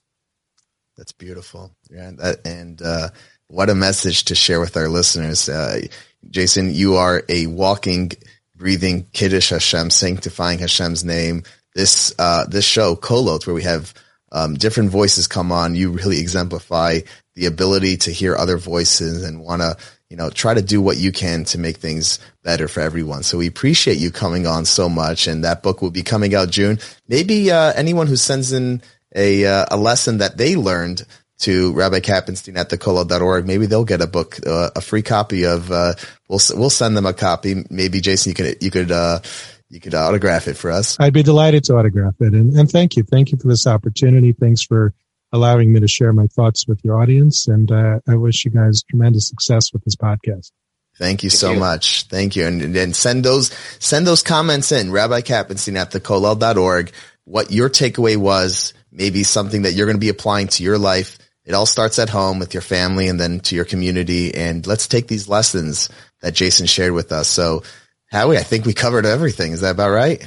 [0.97, 1.73] That's beautiful.
[1.91, 3.09] Yeah, that, and uh,
[3.47, 5.49] what a message to share with our listeners.
[5.49, 5.83] Uh,
[6.29, 8.13] Jason, you are a walking,
[8.55, 11.45] breathing Kiddush Hashem, sanctifying Hashem's name.
[11.75, 13.95] This uh, this show, Kolot, where we have
[14.33, 17.01] um, different voices come on, you really exemplify
[17.35, 19.77] the ability to hear other voices and want to
[20.11, 23.23] you know, try to do what you can to make things better for everyone.
[23.23, 25.29] So we appreciate you coming on so much.
[25.29, 26.81] And that book will be coming out June.
[27.09, 28.83] Maybe uh, anyone who sends in
[29.15, 31.07] a uh, a lesson that they learned
[31.41, 35.71] to Rabbi Kappenstein at thekolot.org, maybe they'll get a book, uh, a free copy of.
[35.71, 35.95] Uh,
[36.29, 37.65] we'll we'll send them a copy.
[37.71, 39.21] Maybe Jason, you could you could uh,
[39.69, 40.99] you could autograph it for us.
[41.01, 44.33] I'd be delighted to autograph it, and and thank you, thank you for this opportunity.
[44.33, 44.93] Thanks for
[45.33, 47.49] allowing me to share my thoughts with your audience.
[47.49, 50.51] And uh, I wish you guys tremendous success with this podcast.
[50.97, 51.61] Thank you Thank so you.
[51.61, 52.05] much.
[52.05, 52.47] Thank you.
[52.47, 56.93] And, and send those, send those comments in, Rabbi Kappenstein at thekollel.org,
[57.24, 61.18] what your takeaway was, maybe something that you're going to be applying to your life.
[61.45, 64.35] It all starts at home with your family and then to your community.
[64.35, 65.89] And let's take these lessons
[66.20, 67.28] that Jason shared with us.
[67.28, 67.62] So
[68.11, 69.53] Howie, I think we covered everything.
[69.53, 70.22] Is that about right?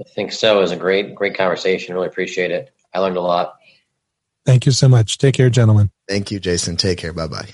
[0.00, 0.58] I think so.
[0.58, 1.94] It was a great, great conversation.
[1.94, 2.72] Really appreciate it.
[2.94, 3.57] I learned a lot.
[4.48, 5.18] Thank you so much.
[5.18, 5.90] Take care, gentlemen.
[6.08, 6.78] Thank you, Jason.
[6.78, 7.12] Take care.
[7.12, 7.50] Bye bye.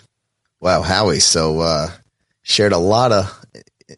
[0.60, 1.18] Wow, Howie.
[1.18, 1.90] So, uh,
[2.42, 3.44] shared a lot of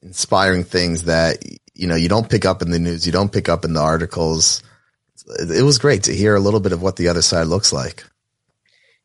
[0.01, 1.45] inspiring things that,
[1.75, 3.83] you know, you don't pick up in the news, you don't pick up in the
[3.83, 4.63] articles.
[5.39, 8.03] It was great to hear a little bit of what the other side looks like.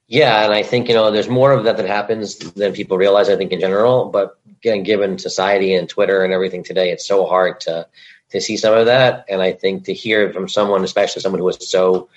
[0.07, 3.27] Yeah, and I think you know there's more of that that happens than people realize.
[3.27, 7.25] I think in general, but again, given society and Twitter and everything today, it's so
[7.25, 7.85] hard to
[8.29, 9.25] to see some of that.
[9.27, 12.07] And I think to hear from someone, especially someone who was so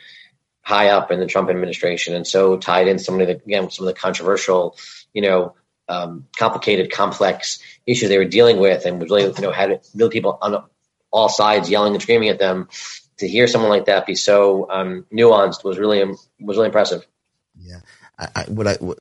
[0.64, 3.86] high up in the Trump administration and so tied in some of the again some
[3.86, 4.76] of the controversial,
[5.12, 5.54] you know,
[5.88, 10.10] um, complicated, complex issues they were dealing with, and was really you know had real
[10.10, 10.64] people on
[11.10, 12.68] all sides yelling and screaming at them.
[13.18, 17.06] To hear someone like that be so um, nuanced was really was really impressive.
[17.56, 17.80] Yeah,
[18.18, 18.98] I, I, what I what,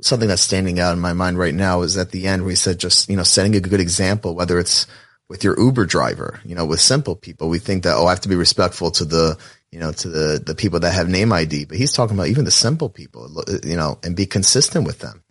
[0.00, 2.56] something that's standing out in my mind right now is at the end where he
[2.56, 4.86] said just you know setting a good example, whether it's
[5.30, 8.20] with your Uber driver, you know, with simple people, we think that oh, I have
[8.22, 9.38] to be respectful to the
[9.70, 12.44] you know, to the, the people that have name ID, but he's talking about even
[12.44, 13.30] the simple people,
[13.62, 15.22] you know, and be consistent with them.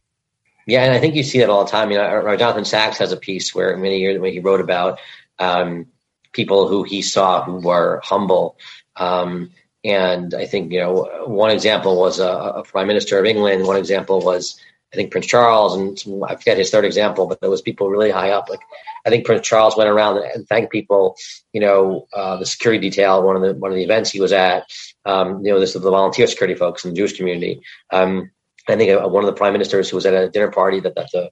[0.65, 1.91] Yeah, and I think you see that all the time.
[1.91, 4.99] You know, Jonathan Sacks has a piece where many years when he wrote about
[5.37, 5.87] um,
[6.31, 8.57] people who he saw who were humble.
[8.95, 9.51] Um,
[9.83, 13.65] and I think you know one example was a, a, prime minister of England.
[13.65, 14.59] One example was
[14.91, 18.09] I think Prince Charles, and I forget his third example, but there was people really
[18.09, 18.49] high up.
[18.49, 18.61] Like
[19.05, 21.15] I think Prince Charles went around and thanked people.
[21.53, 24.33] You know, uh, the security detail, one of the one of the events he was
[24.33, 24.65] at.
[25.05, 27.61] Um, you know, this is the volunteer security folks in the Jewish community.
[27.91, 28.31] Um,
[28.67, 30.95] I think uh, one of the prime ministers who was at a dinner party that,
[30.95, 31.29] that the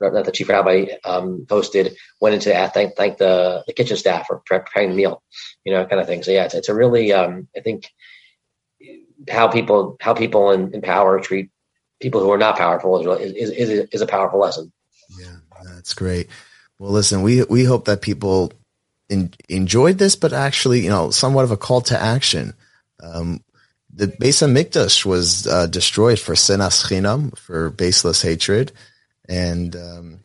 [0.00, 4.26] that the chief rabbi um, hosted went into to thank thank the, the kitchen staff
[4.26, 5.22] for preparing the meal,
[5.64, 6.22] you know, kind of thing.
[6.22, 7.86] So yeah, it's, it's a really um, I think
[9.28, 11.50] how people how people in, in power treat
[12.00, 14.72] people who are not powerful is, is, is, is a powerful lesson.
[15.18, 16.28] Yeah, that's great.
[16.78, 18.52] Well, listen, we we hope that people
[19.08, 22.54] in, enjoyed this, but actually, you know, somewhat of a call to action.
[23.02, 23.42] Um,
[23.92, 28.72] the Beis Hamikdash was uh, destroyed for sinas chinam, for baseless hatred,
[29.28, 30.20] and um,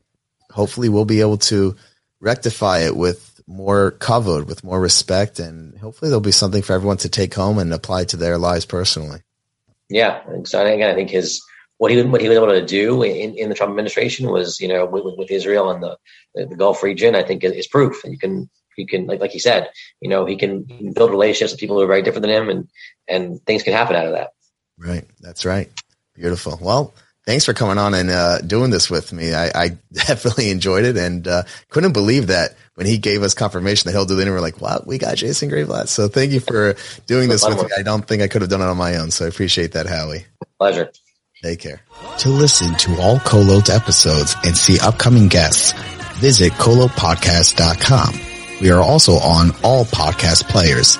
[0.51, 1.75] hopefully, we'll be able to
[2.21, 6.97] rectify it with more kavod, with more respect, and hopefully, there'll be something for everyone
[6.97, 9.19] to take home and apply to their lives personally.
[9.89, 11.43] Yeah, so again, I think his
[11.77, 14.67] what he what he was able to do in, in the Trump administration was, you
[14.67, 15.97] know, with, with Israel and the
[16.33, 18.03] the Gulf region, I think is proof.
[18.03, 19.69] And you can you can like like he said,
[20.01, 22.31] you know, he can, he can build relationships with people who are very different than
[22.31, 22.69] him, and
[23.07, 24.31] and things can happen out of that.
[24.77, 25.69] Right, that's right.
[26.15, 26.57] Beautiful.
[26.61, 26.93] Well,
[27.25, 29.33] thanks for coming on and uh, doing this with me.
[29.33, 33.87] I, I definitely enjoyed it and uh, couldn't believe that when he gave us confirmation
[33.87, 34.23] that he'll do it.
[34.23, 35.87] And we're like, wow, we got Jason Greenblatt.
[35.87, 36.75] So thank you for
[37.07, 37.69] doing this with me.
[37.77, 39.11] I don't think I could have done it on my own.
[39.11, 40.25] So I appreciate that, Howie.
[40.57, 40.91] Pleasure.
[41.45, 41.81] Take care.
[42.19, 45.73] To listen to all Kolot episodes and see upcoming guests,
[46.17, 48.15] visit kolotpodcast.com.
[48.61, 50.97] We are also on all podcast players.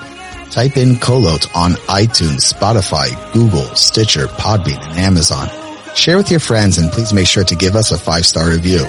[0.52, 5.48] Type in Kolot on iTunes, Spotify, Google, Stitcher, Podbean, and Amazon.
[5.96, 8.84] Share with your friends and please make sure to give us a five-star review.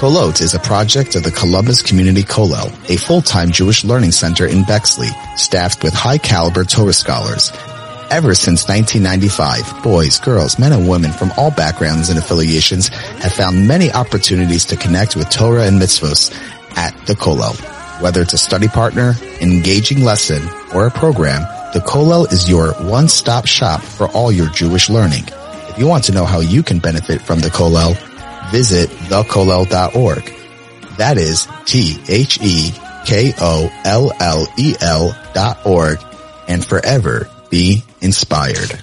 [0.00, 4.64] Kolot is a project of the Columbus Community Kollel, a full-time Jewish learning center in
[4.64, 7.52] Bexley, staffed with high-caliber Torah scholars
[8.12, 13.66] Ever since 1995, boys, girls, men and women from all backgrounds and affiliations have found
[13.66, 16.30] many opportunities to connect with Torah and mitzvos
[16.76, 17.56] at the Kollel.
[18.02, 21.40] Whether it's a study partner, engaging lesson, or a program,
[21.72, 25.24] the Kollel is your one-stop shop for all your Jewish learning.
[25.70, 27.96] If you want to know how you can benefit from the Kollel,
[28.50, 30.34] visit thekollel.org.
[30.98, 32.12] That is T-H-E-K-O-L-L-E-L
[35.32, 35.98] dot org
[36.46, 38.82] and forever be inspired.